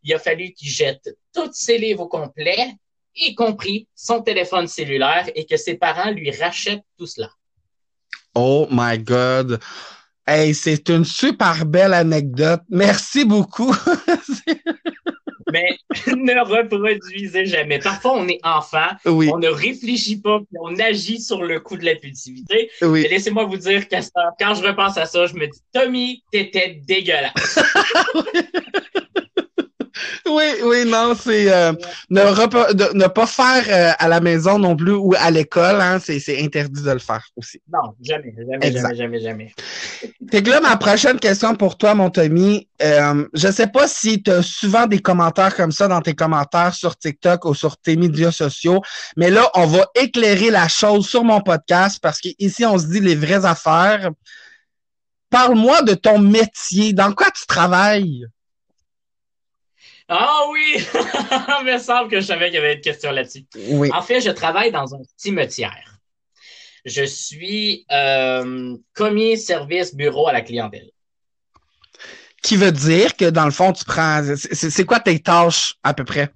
Il 0.02 0.14
a 0.16 0.20
fallu 0.20 0.54
qu'il 0.54 0.70
jette 0.70 1.16
tous 1.32 1.52
ses 1.54 1.78
livres 1.78 2.04
au 2.04 2.08
complet, 2.08 2.74
y 3.16 3.36
compris 3.36 3.88
son 3.96 4.22
téléphone 4.22 4.68
cellulaire, 4.68 5.30
et 5.36 5.46
que 5.46 5.58
ses 5.58 5.76
parents 5.76 6.12
lui 6.12 6.32
rachètent 6.32 6.84
tout 6.98 7.08
cela. 7.08 7.30
Oh 8.36 8.68
my 8.72 8.98
God. 8.98 9.60
Hey, 10.26 10.54
c'est 10.56 10.90
une 10.90 11.04
super 11.04 11.66
belle 11.66 11.94
anecdote. 11.94 12.62
Merci 12.70 13.26
beaucoup. 13.26 13.76
Mais 15.54 15.78
ne 16.08 16.44
reproduisez 16.44 17.46
jamais. 17.46 17.78
Parfois, 17.78 18.14
on 18.14 18.28
est 18.28 18.40
enfant, 18.44 18.88
oui, 19.06 19.30
on 19.32 19.38
ne 19.38 19.48
réfléchit 19.48 20.20
pas, 20.20 20.40
puis 20.40 20.58
on 20.60 20.76
agit 20.80 21.22
sur 21.22 21.44
le 21.44 21.60
coup 21.60 21.78
de 21.78 21.86
l'impulsivité. 21.86 22.72
Oui. 22.82 23.08
laissez-moi 23.08 23.46
vous 23.46 23.58
dire 23.58 23.84
ça, 23.92 24.34
quand 24.40 24.56
je 24.56 24.64
repense 24.64 24.98
à 24.98 25.06
ça, 25.06 25.28
je 25.28 25.36
me 25.36 25.46
dis, 25.46 25.60
Tommy, 25.72 26.24
t'étais 26.32 26.82
dégueulasse. 26.84 27.60
Oui, 30.36 30.44
oui, 30.64 30.84
non, 30.86 31.14
c'est 31.16 31.52
euh, 31.52 31.74
ne, 32.10 32.74
de- 32.74 32.98
ne 32.98 33.08
pas 33.08 33.28
faire 33.28 33.64
euh, 33.68 33.92
à 34.00 34.08
la 34.08 34.20
maison 34.20 34.58
non 34.58 34.76
plus 34.76 34.94
ou 34.94 35.14
à 35.18 35.30
l'école, 35.30 35.80
hein, 35.80 36.00
c'est 36.04 36.20
c'est 36.20 36.42
interdit 36.42 36.82
de 36.82 36.92
le 36.92 37.00
faire 37.00 37.24
aussi. 37.36 37.62
Non, 37.72 37.94
jamais, 38.02 38.34
jamais, 38.38 38.66
Exact. 38.68 38.96
jamais, 38.96 39.20
jamais, 39.20 39.20
jamais. 39.20 39.52
Fait 40.32 40.42
que 40.42 40.50
là, 40.50 40.60
ma 40.62 40.78
prochaine 40.78 41.20
question 41.20 41.56
pour 41.56 41.78
toi, 41.78 41.94
mon 41.94 42.10
Tommy, 42.10 42.68
euh, 42.82 43.28
je 43.34 43.52
sais 43.52 43.68
pas 43.68 43.88
si 43.88 44.24
tu 44.24 44.32
as 44.32 44.42
souvent 44.42 44.88
des 44.88 45.00
commentaires 45.00 45.56
comme 45.56 45.72
ça 45.72 45.88
dans 45.88 46.02
tes 46.02 46.16
commentaires 46.16 46.74
sur 46.74 46.98
TikTok 46.98 47.46
ou 47.46 47.54
sur 47.54 47.78
tes 47.78 47.96
médias 47.96 48.32
sociaux, 48.32 48.82
mais 49.18 49.30
là, 49.30 49.50
on 49.56 49.66
va 49.68 49.86
éclairer 49.96 50.50
la 50.50 50.68
chose 50.68 51.08
sur 51.08 51.24
mon 51.24 51.42
podcast 51.42 52.00
parce 52.02 52.20
qu'ici, 52.20 52.66
on 52.66 52.78
se 52.80 52.88
dit 52.88 53.00
les 53.00 53.16
vraies 53.16 53.46
affaires. 53.46 54.10
Parle-moi 55.30 55.82
de 55.82 55.96
ton 55.96 56.20
métier. 56.20 56.94
Dans 56.94 57.12
quoi 57.12 57.28
tu 57.32 57.46
travailles? 57.48 58.26
Ah 60.10 60.42
oui! 60.52 60.76
Il 61.62 61.66
me 61.66 61.78
semble 61.80 62.10
que 62.10 62.20
je 62.20 62.26
savais 62.26 62.46
qu'il 62.48 62.56
y 62.56 62.58
avait 62.58 62.76
une 62.76 62.82
question 62.82 63.12
là-dessus. 63.12 63.46
Oui. 63.56 63.90
En 63.94 64.02
fait, 64.02 64.22
je 64.22 64.30
travaille 64.32 64.72
dans 64.72 64.94
un 64.96 65.00
cimetière. 65.18 66.00
Je 66.86 67.04
suis 67.04 67.86
euh, 67.92 68.76
commis 68.94 69.38
service 69.38 69.96
bureau 69.96 70.28
à 70.28 70.34
la 70.34 70.42
clientèle. 70.42 70.90
Qui 72.42 72.58
veut 72.58 72.74
dire 72.74 73.16
que 73.16 73.30
dans 73.30 73.46
le 73.46 73.52
fond, 73.52 73.72
tu 73.72 73.86
prends. 73.86 74.22
C'est 74.36 74.86
quoi 74.86 75.00
tes 75.00 75.18
tâches 75.20 75.76
à 75.82 75.94
peu 75.94 76.04
près? 76.04 76.30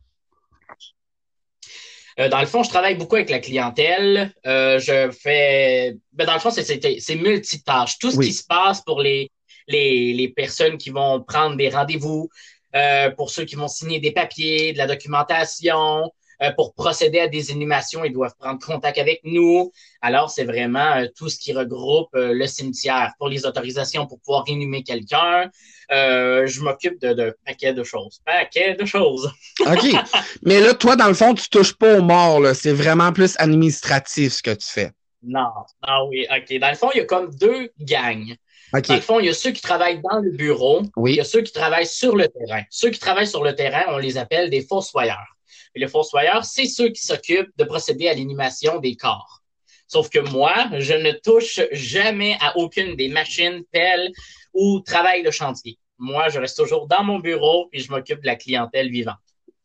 Euh, 2.19 2.30
dans 2.30 2.39
le 2.39 2.47
fond, 2.47 2.63
je 2.63 2.69
travaille 2.69 2.95
beaucoup 2.95 3.15
avec 3.15 3.30
la 3.30 3.39
clientèle. 3.39 4.34
Euh, 4.45 4.80
je 4.80 5.12
fais. 5.12 5.97
Ben, 6.13 6.25
dans 6.25 6.34
le 6.34 6.39
fond, 6.39 6.49
c'est- 6.49 7.15
multitâche. 7.15 7.99
Tout 7.99 8.12
ce 8.12 8.17
Oui. 8.17 8.27
qui 8.27 8.34
se 8.34 8.43
passe 8.45 8.82
pour 8.82 9.01
les, 9.01 9.30
les, 9.67 10.13
les 10.13 10.30
personnes 10.30 10.77
qui 10.77 10.89
vont 10.89 11.21
prendre 11.21 11.58
des 11.58 11.69
rendez-vous, 11.69 12.30
euh, 12.77 13.09
pour 13.11 13.29
ceux 13.31 13.45
qui 13.45 13.55
vont 13.55 13.67
signer 13.67 13.99
des 13.99 14.11
papiers, 14.11 14.73
de 14.73 14.77
la 14.77 14.87
documentation, 14.87 16.11
euh, 16.43 16.51
pour 16.51 16.73
procéder 16.75 17.19
à 17.19 17.27
des 17.27 17.51
inhumations, 17.51 18.05
ils 18.05 18.13
doivent 18.13 18.35
prendre 18.37 18.63
contact 18.63 18.99
avec 18.99 19.21
nous. 19.23 19.71
Alors, 20.01 20.29
c'est 20.29 20.43
vraiment 20.43 20.97
euh, 20.97 21.07
tout 21.15 21.29
ce 21.29 21.39
qui 21.39 21.51
regroupe 21.51 22.09
euh, 22.15 22.33
le 22.33 22.45
cimetière. 22.45 23.13
Pour 23.17 23.27
les 23.27 23.45
autorisations 23.45 24.05
pour 24.05 24.19
pouvoir 24.19 24.43
inhumer 24.47 24.83
quelqu'un, 24.83 25.49
euh, 25.91 26.45
je 26.45 26.61
m'occupe 26.61 27.01
de, 27.01 27.13
de 27.13 27.35
paquet 27.45 27.73
de 27.73 27.83
choses. 27.83 28.19
Paquet 28.23 28.75
de 28.75 28.85
choses. 28.85 29.31
OK. 29.61 29.95
Mais 30.43 30.59
là, 30.59 30.75
toi, 30.75 30.95
dans 30.95 31.07
le 31.07 31.15
fond, 31.15 31.33
tu 31.33 31.49
touches 31.49 31.73
pas 31.73 31.97
aux 31.97 32.03
morts. 32.03 32.53
C'est 32.53 32.73
vraiment 32.73 33.11
plus 33.11 33.35
administratif 33.39 34.33
ce 34.33 34.43
que 34.43 34.53
tu 34.53 34.67
fais. 34.67 34.91
Non. 35.23 35.49
Ah 35.81 36.05
oui, 36.05 36.27
OK. 36.29 36.59
Dans 36.59 36.69
le 36.69 36.75
fond, 36.75 36.89
il 36.93 36.99
y 36.99 37.01
a 37.01 37.05
comme 37.05 37.33
deux 37.33 37.71
gangs. 37.79 38.35
OK. 38.73 38.88
Dans 38.88 38.95
le 38.95 39.01
fond, 39.01 39.19
il 39.19 39.27
y 39.27 39.30
a 39.30 39.34
ceux 39.34 39.51
qui 39.51 39.62
travaillent 39.62 40.01
dans 40.01 40.19
le 40.19 40.32
bureau, 40.32 40.82
il 40.84 40.91
Oui. 40.97 41.13
y 41.15 41.19
a 41.21 41.23
ceux 41.23 41.41
qui 41.41 41.53
travaillent 41.53 41.88
sur 41.88 42.15
le 42.15 42.27
terrain. 42.27 42.63
Ceux 42.69 42.89
qui 42.89 42.99
travaillent 42.99 43.27
sur 43.27 43.43
le 43.43 43.56
terrain, 43.56 43.84
on 43.89 43.97
les 43.97 44.17
appelle 44.17 44.49
des 44.49 44.62
fossoyeurs. 44.62 45.36
Et 45.75 45.80
les 45.80 45.88
fossoyeurs, 45.88 46.43
c'est 46.43 46.65
ceux 46.65 46.89
qui 46.89 47.06
s'occupent 47.06 47.51
de 47.58 47.63
procéder 47.63 48.08
à 48.10 48.13
l'inhumation 48.13 48.80
des 48.80 48.95
corps. 48.95 49.41
Sauf 49.88 50.10
que 50.10 50.19
moi, 50.19 50.53
je 50.80 50.93
ne 50.93 51.12
touche 51.12 51.62
jamais 51.71 52.36
à 52.41 52.58
aucune 52.58 52.95
des 52.97 53.08
machines, 53.08 53.63
pelles 53.71 54.12
ou 54.53 54.82
travail 54.82 55.23
de 55.23 55.32
chantier. 55.32 55.77
Moi, 55.97 56.27
je 56.30 56.39
reste 56.39 56.58
toujours 56.58 56.88
dans 56.88 57.03
mon 57.03 57.19
bureau 57.19 57.69
et 57.71 57.80
je 57.80 57.89
m'occupe 57.89 58.21
de 58.21 58.25
la 58.25 58.36
clientèle 58.36 58.89
vivante. 58.91 59.15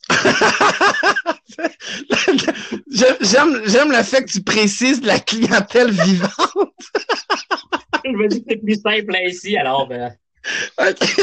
J'aime 3.20 3.62
j'aime 3.66 3.92
le 3.92 4.02
fait 4.02 4.24
que 4.24 4.30
tu 4.32 4.42
précises 4.42 5.02
la 5.02 5.18
clientèle 5.20 5.90
vivante. 5.90 6.30
je 8.04 8.10
me 8.10 8.28
dis 8.28 8.42
que 8.42 8.46
c'est 8.50 8.56
plus 8.56 8.80
simple 8.80 9.16
ainsi, 9.16 9.56
alors 9.56 9.86
ben, 9.86 10.16
OK. 10.80 11.16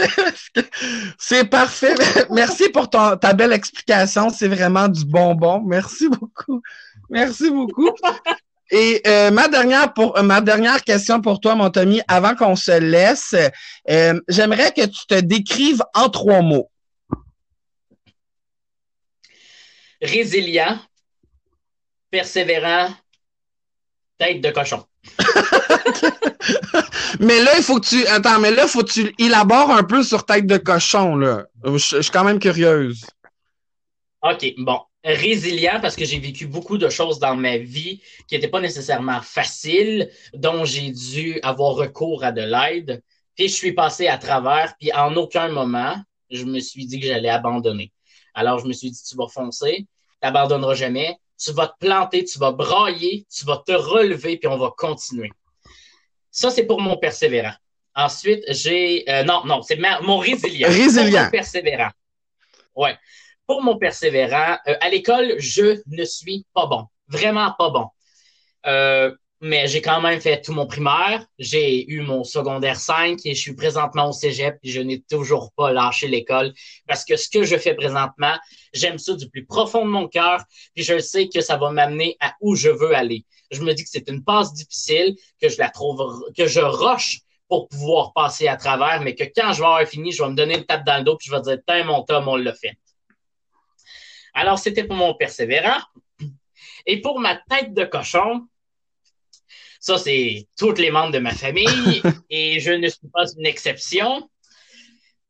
C'est 1.18 1.50
parfait. 1.50 1.94
Merci 2.30 2.70
pour 2.70 2.90
ton- 2.90 3.18
ta 3.18 3.34
belle 3.34 3.52
explication. 3.54 4.30
C'est 4.30 4.48
vraiment 4.48 4.88
du 4.88 5.04
bonbon. 5.06 5.62
Merci 5.66 6.08
beaucoup. 6.08 6.62
Merci 7.10 7.50
beaucoup. 7.52 7.92
Et 8.72 9.02
euh, 9.08 9.32
ma 9.32 9.48
dernière 9.48 9.94
pour 9.94 10.18
euh, 10.18 10.22
ma 10.22 10.40
dernière 10.42 10.82
question 10.84 11.20
pour 11.22 11.40
toi, 11.42 11.56
mon 11.56 11.70
Tommy, 11.70 12.02
avant 12.08 12.36
qu'on 12.36 12.56
se 12.56 12.80
laisse, 12.80 13.36
euh, 13.90 14.20
j'aimerais 14.28 14.72
que 14.72 14.86
tu 14.86 15.06
te 15.08 15.20
décrives 15.20 15.84
en 15.94 16.10
trois 16.10 16.42
mots. 16.42 16.70
résilient, 20.02 20.80
persévérant, 22.10 22.90
tête 24.18 24.42
de 24.42 24.50
cochon. 24.52 24.86
Mais 27.20 27.42
là, 27.42 27.52
il 27.58 27.64
faut 27.64 27.80
que 27.80 27.88
tu 27.88 28.06
attends, 28.08 28.40
mais 28.40 28.52
là, 28.52 28.64
il 28.64 28.70
faut 28.70 28.84
que 28.84 28.92
tu 28.92 29.14
élabores 29.18 29.72
un 29.72 29.84
peu 29.84 30.04
sur 30.04 30.26
tête 30.26 30.46
de 30.46 30.58
cochon. 30.58 31.20
Je, 31.66 31.78
je 31.78 32.02
suis 32.02 32.12
quand 32.12 32.24
même 32.24 32.40
curieuse. 32.40 33.06
OK, 34.22 34.54
bon. 34.58 34.80
Résilient 35.04 35.80
parce 35.82 35.96
que 35.96 36.04
j'ai 36.04 36.20
vécu 36.20 36.46
beaucoup 36.46 36.78
de 36.78 36.90
choses 36.90 37.20
dans 37.20 37.36
ma 37.36 37.58
vie 37.58 38.02
qui 38.28 38.36
n'étaient 38.36 38.50
pas 38.50 38.60
nécessairement 38.60 39.22
faciles, 39.22 40.10
dont 40.34 40.66
j'ai 40.66 40.92
dû 40.92 41.40
avoir 41.42 41.76
recours 41.76 42.24
à 42.24 42.32
de 42.32 42.42
l'aide. 42.42 43.02
Puis 43.36 43.48
je 43.48 43.54
suis 43.54 43.72
passé 43.72 44.08
à 44.08 44.18
travers, 44.18 44.76
puis 44.78 44.92
en 44.94 45.16
aucun 45.16 45.48
moment, 45.48 45.96
je 46.30 46.44
me 46.44 46.60
suis 46.60 46.86
dit 46.86 47.00
que 47.00 47.08
j'allais 47.08 47.30
abandonner. 47.30 47.94
Alors 48.34 48.60
je 48.60 48.68
me 48.68 48.74
suis 48.74 48.92
dit, 48.92 49.02
tu 49.02 49.16
vas 49.16 49.28
foncer, 49.28 49.78
tu 49.78 49.86
n'abandonneras 50.22 50.76
jamais, 50.76 51.16
tu 51.40 51.52
vas 51.54 51.68
te 51.68 51.78
planter, 51.80 52.26
tu 52.26 52.38
vas 52.38 52.52
brailler, 52.52 53.26
tu 53.34 53.46
vas 53.46 53.64
te 53.66 53.72
relever, 53.72 54.38
puis 54.38 54.48
on 54.48 54.58
va 54.58 54.74
continuer. 54.78 55.32
Ça, 56.30 56.52
c'est 56.52 56.66
pour 56.66 56.82
mon 56.82 56.98
persévérant. 56.98 57.54
Ensuite, 57.96 58.44
j'ai... 58.50 59.10
euh, 59.10 59.24
non, 59.24 59.46
non, 59.46 59.62
c'est 59.62 59.80
mon 60.02 60.18
résilient. 60.18 60.68
Résilient. 60.68 61.12
Pour 61.12 61.24
mon 61.24 61.30
persévérant. 61.32 61.90
Ouais. 62.76 62.98
Pour 63.48 63.62
mon 63.64 63.78
persévérant, 63.78 64.58
euh, 64.68 64.76
à 64.80 64.90
l'école, 64.90 65.36
je 65.40 65.82
ne 65.88 66.06
suis 66.06 66.46
pas 66.54 66.66
bon. 66.66 66.86
Vraiment 67.08 67.54
pas 67.58 67.70
bon. 67.70 67.88
Euh, 68.66 69.16
mais 69.42 69.68
j'ai 69.68 69.82
quand 69.82 70.02
même 70.02 70.20
fait 70.20 70.42
tout 70.42 70.52
mon 70.52 70.68
primaire. 70.68 71.26
J'ai 71.38 71.90
eu 71.90 72.02
mon 72.02 72.24
secondaire 72.24 72.80
5 72.80 73.20
et 73.26 73.34
je 73.34 73.40
suis 73.40 73.56
présentement 73.56 74.10
au 74.10 74.12
cégep 74.12 74.58
et 74.64 74.70
je 74.70 74.82
n'ai 74.82 75.02
toujours 75.02 75.52
pas 75.54 75.72
lâché 75.72 76.08
l'école 76.08 76.54
parce 76.88 77.06
que 77.06 77.16
ce 77.16 77.30
que 77.30 77.44
je 77.44 77.58
fais 77.58 77.74
présentement, 77.74 78.38
j'aime 78.74 78.98
ça 78.98 79.14
du 79.14 79.30
plus 79.30 79.46
profond 79.46 79.86
de 79.86 79.90
mon 79.90 80.08
cœur 80.08 80.44
puis 80.76 80.84
je 80.84 81.00
sais 81.00 81.30
que 81.30 81.42
ça 81.42 81.58
va 81.58 81.72
m'amener 81.72 82.18
à 82.20 82.36
où 82.42 82.56
je 82.56 82.70
veux 82.70 82.96
aller. 82.96 83.26
Je 83.52 83.62
me 83.62 83.74
dis 83.74 83.84
que 83.84 83.90
c'est 83.90 84.10
une 84.10 84.24
passe 84.24 84.54
difficile, 84.54 85.16
que 85.42 85.50
je 85.50 85.58
la 85.58 85.70
trouve, 85.70 86.24
que 86.38 86.46
je 86.46 86.60
roche 86.60 87.20
pour 87.48 87.68
pouvoir 87.68 88.14
passer 88.14 88.48
à 88.48 88.58
travers, 88.58 89.02
mais 89.02 89.16
que 89.16 89.24
quand 89.24 89.54
je 89.54 89.60
vais 89.60 89.66
avoir 89.66 89.88
fini, 89.88 90.12
je 90.12 90.22
vais 90.22 90.30
me 90.30 90.36
donner 90.36 90.58
une 90.58 90.66
tape 90.66 90.86
dans 90.86 90.98
le 90.98 91.04
dos 91.04 91.18
puis 91.18 91.30
je 91.30 91.36
vais 91.36 91.42
dire, 91.42 91.58
tiens, 91.66 91.84
mon 91.84 92.04
Tom, 92.04 92.28
on 92.28 92.36
l'a 92.36 92.54
fait. 92.54 92.78
Alors, 94.34 94.60
c'était 94.60 94.84
pour 94.84 94.96
mon 94.96 95.16
persévérant. 95.16 95.80
Et 96.86 97.02
pour 97.02 97.20
ma 97.20 97.36
tête 97.36 97.74
de 97.74 97.84
cochon, 97.84 98.48
Ça, 99.80 99.98
c'est 99.98 100.48
tous 100.58 100.74
les 100.74 100.92
membres 100.92 101.14
de 101.14 101.20
ma 101.20 101.34
famille 101.34 102.02
et 102.30 102.60
je 102.60 102.72
ne 102.72 102.88
suis 102.90 103.08
pas 103.14 103.26
une 103.38 103.46
exception. 103.46 104.30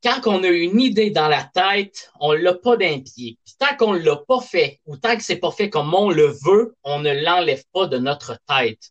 Quand 0.02 0.26
on 0.26 0.42
a 0.42 0.48
une 0.48 0.80
idée 0.80 1.10
dans 1.10 1.28
la 1.28 1.44
tête, 1.44 2.10
on 2.20 2.32
l'a 2.32 2.54
pas 2.54 2.76
d'un 2.76 3.00
pied. 3.00 3.38
tant 3.58 3.76
qu'on 3.76 3.92
l'a 3.92 4.16
pas 4.16 4.40
fait 4.40 4.80
ou 4.86 4.96
tant 4.96 5.16
que 5.16 5.22
c'est 5.22 5.36
pas 5.36 5.50
fait 5.50 5.68
comme 5.68 5.94
on 5.94 6.10
le 6.10 6.26
veut, 6.26 6.74
on 6.82 7.00
ne 7.00 7.12
l'enlève 7.12 7.62
pas 7.72 7.86
de 7.86 7.98
notre 7.98 8.38
tête. 8.48 8.90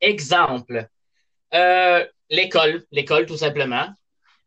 Exemple, 0.00 0.88
euh, 1.54 2.04
l'école, 2.30 2.84
l'école 2.90 3.26
tout 3.26 3.36
simplement. 3.36 3.88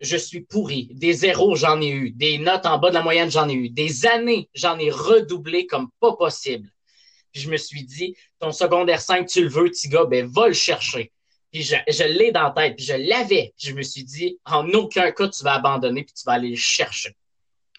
Je 0.01 0.17
suis 0.17 0.41
pourri. 0.41 0.89
Des 0.91 1.13
zéros, 1.13 1.55
j'en 1.55 1.79
ai 1.79 1.89
eu. 1.89 2.11
Des 2.11 2.37
notes 2.37 2.65
en 2.65 2.79
bas 2.79 2.89
de 2.89 2.95
la 2.95 3.03
moyenne, 3.03 3.31
j'en 3.31 3.47
ai 3.47 3.53
eu. 3.53 3.69
Des 3.69 4.05
années, 4.05 4.49
j'en 4.53 4.77
ai 4.79 4.89
redoublé 4.89 5.67
comme 5.67 5.89
pas 5.99 6.13
possible. 6.17 6.72
Puis 7.33 7.41
je 7.41 7.49
me 7.49 7.57
suis 7.57 7.83
dit, 7.83 8.15
ton 8.39 8.51
secondaire 8.51 9.01
5, 9.01 9.27
tu 9.27 9.41
le 9.41 9.49
veux, 9.49 9.65
petit 9.65 9.89
gars, 9.89 10.05
ben 10.05 10.27
va 10.27 10.47
le 10.47 10.53
chercher. 10.53 11.11
Puis 11.51 11.63
je, 11.63 11.75
je 11.87 12.03
l'ai 12.03 12.31
dans 12.31 12.43
la 12.43 12.51
tête, 12.51 12.75
puis 12.75 12.85
je 12.85 12.93
l'avais. 12.93 13.53
Puis 13.57 13.69
je 13.69 13.73
me 13.73 13.81
suis 13.81 14.03
dit, 14.03 14.39
en 14.45 14.67
aucun 14.69 15.11
cas, 15.11 15.27
tu 15.27 15.43
vas 15.43 15.53
abandonner, 15.53 16.03
puis 16.03 16.13
tu 16.13 16.23
vas 16.25 16.33
aller 16.33 16.49
le 16.49 16.55
chercher. 16.55 17.15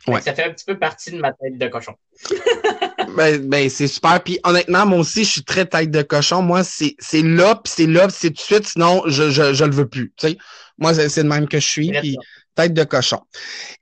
Ouais. 0.06 0.20
Ça 0.20 0.34
fait 0.34 0.44
un 0.44 0.52
petit 0.52 0.64
peu 0.64 0.78
partie 0.78 1.12
de 1.12 1.18
ma 1.18 1.32
tête 1.32 1.56
de 1.56 1.68
cochon. 1.68 1.94
ben, 3.16 3.48
ben 3.48 3.70
c'est 3.70 3.88
super. 3.88 4.22
Puis 4.22 4.38
honnêtement, 4.44 4.84
moi 4.86 4.98
aussi, 4.98 5.24
je 5.24 5.30
suis 5.30 5.44
très 5.44 5.66
tête 5.66 5.90
de 5.90 6.02
cochon. 6.02 6.42
Moi, 6.42 6.62
c'est 6.62 6.94
là, 7.22 7.54
puis 7.56 7.72
c'est 7.74 7.86
là, 7.86 8.08
puis 8.08 8.16
c'est 8.18 8.28
tout 8.28 8.34
de 8.34 8.40
suite, 8.40 8.68
sinon 8.68 9.02
je, 9.06 9.30
je, 9.30 9.54
je 9.54 9.64
le 9.64 9.72
veux 9.72 9.88
plus. 9.88 10.12
Tu 10.16 10.28
sais? 10.28 10.38
Moi, 10.78 10.94
c'est 10.94 11.22
le 11.22 11.28
même 11.28 11.48
que 11.48 11.60
je 11.60 11.66
suis. 11.66 11.92
Puis 12.00 12.16
tête 12.54 12.74
de 12.74 12.84
cochon. 12.84 13.20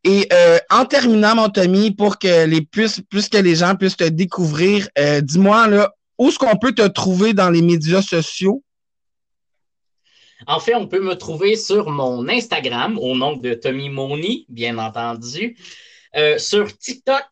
Et 0.04 0.26
euh, 0.32 0.58
en 0.70 0.84
terminant, 0.84 1.34
mon 1.34 1.48
Tommy, 1.48 1.90
pour 1.90 2.18
que 2.18 2.46
les 2.46 2.62
plus, 2.62 3.00
plus 3.00 3.28
que 3.28 3.38
les 3.38 3.56
gens 3.56 3.76
puissent 3.76 3.96
te 3.96 4.08
découvrir, 4.08 4.88
euh, 4.98 5.20
dis-moi 5.20 5.68
là, 5.68 5.92
où 6.18 6.28
est-ce 6.28 6.38
qu'on 6.38 6.56
peut 6.56 6.72
te 6.72 6.86
trouver 6.88 7.34
dans 7.34 7.50
les 7.50 7.62
médias 7.62 8.02
sociaux? 8.02 8.62
En 10.46 10.58
fait, 10.58 10.74
on 10.74 10.88
peut 10.88 11.00
me 11.00 11.14
trouver 11.14 11.56
sur 11.56 11.90
mon 11.90 12.28
Instagram 12.28 12.98
au 12.98 13.14
nom 13.16 13.36
de 13.36 13.54
Tommy 13.54 13.88
Moni, 13.88 14.46
bien 14.48 14.78
entendu. 14.78 15.56
Euh, 16.16 16.36
sur 16.38 16.76
TikTok, 16.76 17.24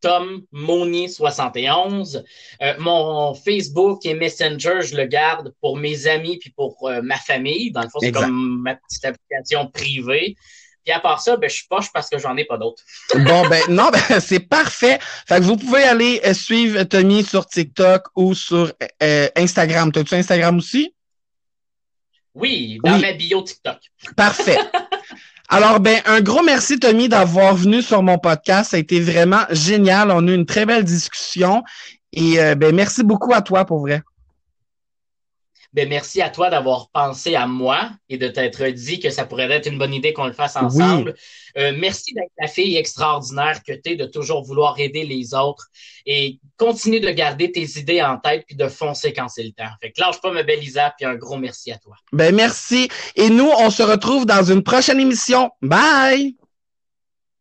Tom 0.00 0.42
Moni 0.52 1.08
71. 1.08 2.24
Euh, 2.62 2.74
mon 2.78 3.34
Facebook 3.34 4.04
et 4.04 4.14
Messenger, 4.14 4.80
je 4.82 4.96
le 4.96 5.06
garde 5.06 5.54
pour 5.60 5.76
mes 5.76 6.06
amis 6.06 6.38
puis 6.38 6.50
pour 6.50 6.76
euh, 6.88 7.00
ma 7.02 7.16
famille. 7.16 7.70
Dans 7.70 7.82
le 7.82 7.88
fond, 7.88 7.98
c'est 8.00 8.12
comme 8.12 8.62
ma 8.62 8.76
petite 8.76 9.04
application 9.04 9.66
privée. 9.68 10.36
Puis 10.84 10.94
à 10.94 11.00
part 11.00 11.20
ça, 11.20 11.36
ben, 11.36 11.48
je 11.50 11.56
suis 11.56 11.66
poche 11.68 11.92
parce 11.92 12.08
que 12.08 12.18
j'en 12.18 12.36
ai 12.36 12.44
pas 12.44 12.56
d'autres. 12.56 12.82
bon, 13.14 13.48
ben 13.48 13.62
non, 13.68 13.90
ben, 13.90 14.20
c'est 14.20 14.40
parfait. 14.40 14.98
Fait 15.28 15.38
que 15.38 15.44
vous 15.44 15.56
pouvez 15.56 15.82
aller 15.82 16.20
euh, 16.24 16.34
suivre 16.34 16.82
Tommy 16.84 17.22
sur 17.22 17.46
TikTok 17.46 18.04
ou 18.16 18.34
sur 18.34 18.72
Instagram. 19.36 19.92
T'as-tu 19.92 20.14
Instagram 20.14 20.58
aussi? 20.58 20.94
Oui, 22.34 22.78
dans 22.84 22.98
ma 22.98 23.12
bio 23.12 23.42
TikTok. 23.42 23.78
Parfait. 24.16 24.58
Alors, 25.52 25.80
ben, 25.80 26.00
un 26.06 26.20
gros 26.20 26.44
merci, 26.44 26.78
Tommy, 26.78 27.08
d'avoir 27.08 27.56
venu 27.56 27.82
sur 27.82 28.04
mon 28.04 28.18
podcast. 28.18 28.70
Ça 28.70 28.76
a 28.76 28.80
été 28.80 29.00
vraiment 29.00 29.42
génial. 29.50 30.12
On 30.12 30.28
a 30.28 30.30
eu 30.30 30.34
une 30.34 30.46
très 30.46 30.64
belle 30.64 30.84
discussion. 30.84 31.64
Et 32.12 32.40
euh, 32.40 32.54
ben, 32.54 32.72
merci 32.72 33.02
beaucoup 33.02 33.34
à 33.34 33.42
toi 33.42 33.64
pour 33.64 33.80
vrai. 33.80 34.02
Ben, 35.72 35.88
merci 35.88 36.20
à 36.20 36.30
toi 36.30 36.50
d'avoir 36.50 36.88
pensé 36.90 37.36
à 37.36 37.46
moi 37.46 37.90
et 38.08 38.18
de 38.18 38.26
t'être 38.26 38.64
dit 38.66 38.98
que 38.98 39.10
ça 39.10 39.24
pourrait 39.24 39.50
être 39.52 39.66
une 39.66 39.78
bonne 39.78 39.94
idée 39.94 40.12
qu'on 40.12 40.26
le 40.26 40.32
fasse 40.32 40.56
ensemble. 40.56 41.14
Euh, 41.56 41.72
merci 41.78 42.12
d'être 42.12 42.32
la 42.40 42.48
fille 42.48 42.76
extraordinaire 42.76 43.62
que 43.62 43.72
tu 43.72 43.92
es, 43.92 43.96
de 43.96 44.06
toujours 44.06 44.42
vouloir 44.42 44.78
aider 44.80 45.04
les 45.04 45.32
autres 45.32 45.68
et 46.06 46.40
continue 46.56 46.98
de 46.98 47.10
garder 47.10 47.52
tes 47.52 47.78
idées 47.78 48.02
en 48.02 48.18
tête 48.18 48.44
puis 48.46 48.56
de 48.56 48.66
foncer 48.66 49.12
quand 49.12 49.28
c'est 49.28 49.44
le 49.44 49.52
temps. 49.52 49.70
Fait 49.80 49.92
que 49.92 50.00
lâche 50.00 50.20
pas 50.20 50.32
ma 50.32 50.42
belle 50.42 50.62
Isa 50.62 50.92
puis 50.98 51.06
un 51.06 51.14
gros 51.14 51.36
merci 51.36 51.70
à 51.70 51.78
toi. 51.78 51.94
Ben 52.12 52.34
merci. 52.34 52.88
Et 53.14 53.30
nous, 53.30 53.48
on 53.58 53.70
se 53.70 53.82
retrouve 53.82 54.26
dans 54.26 54.42
une 54.42 54.64
prochaine 54.64 54.98
émission. 54.98 55.50
Bye! 55.62 56.34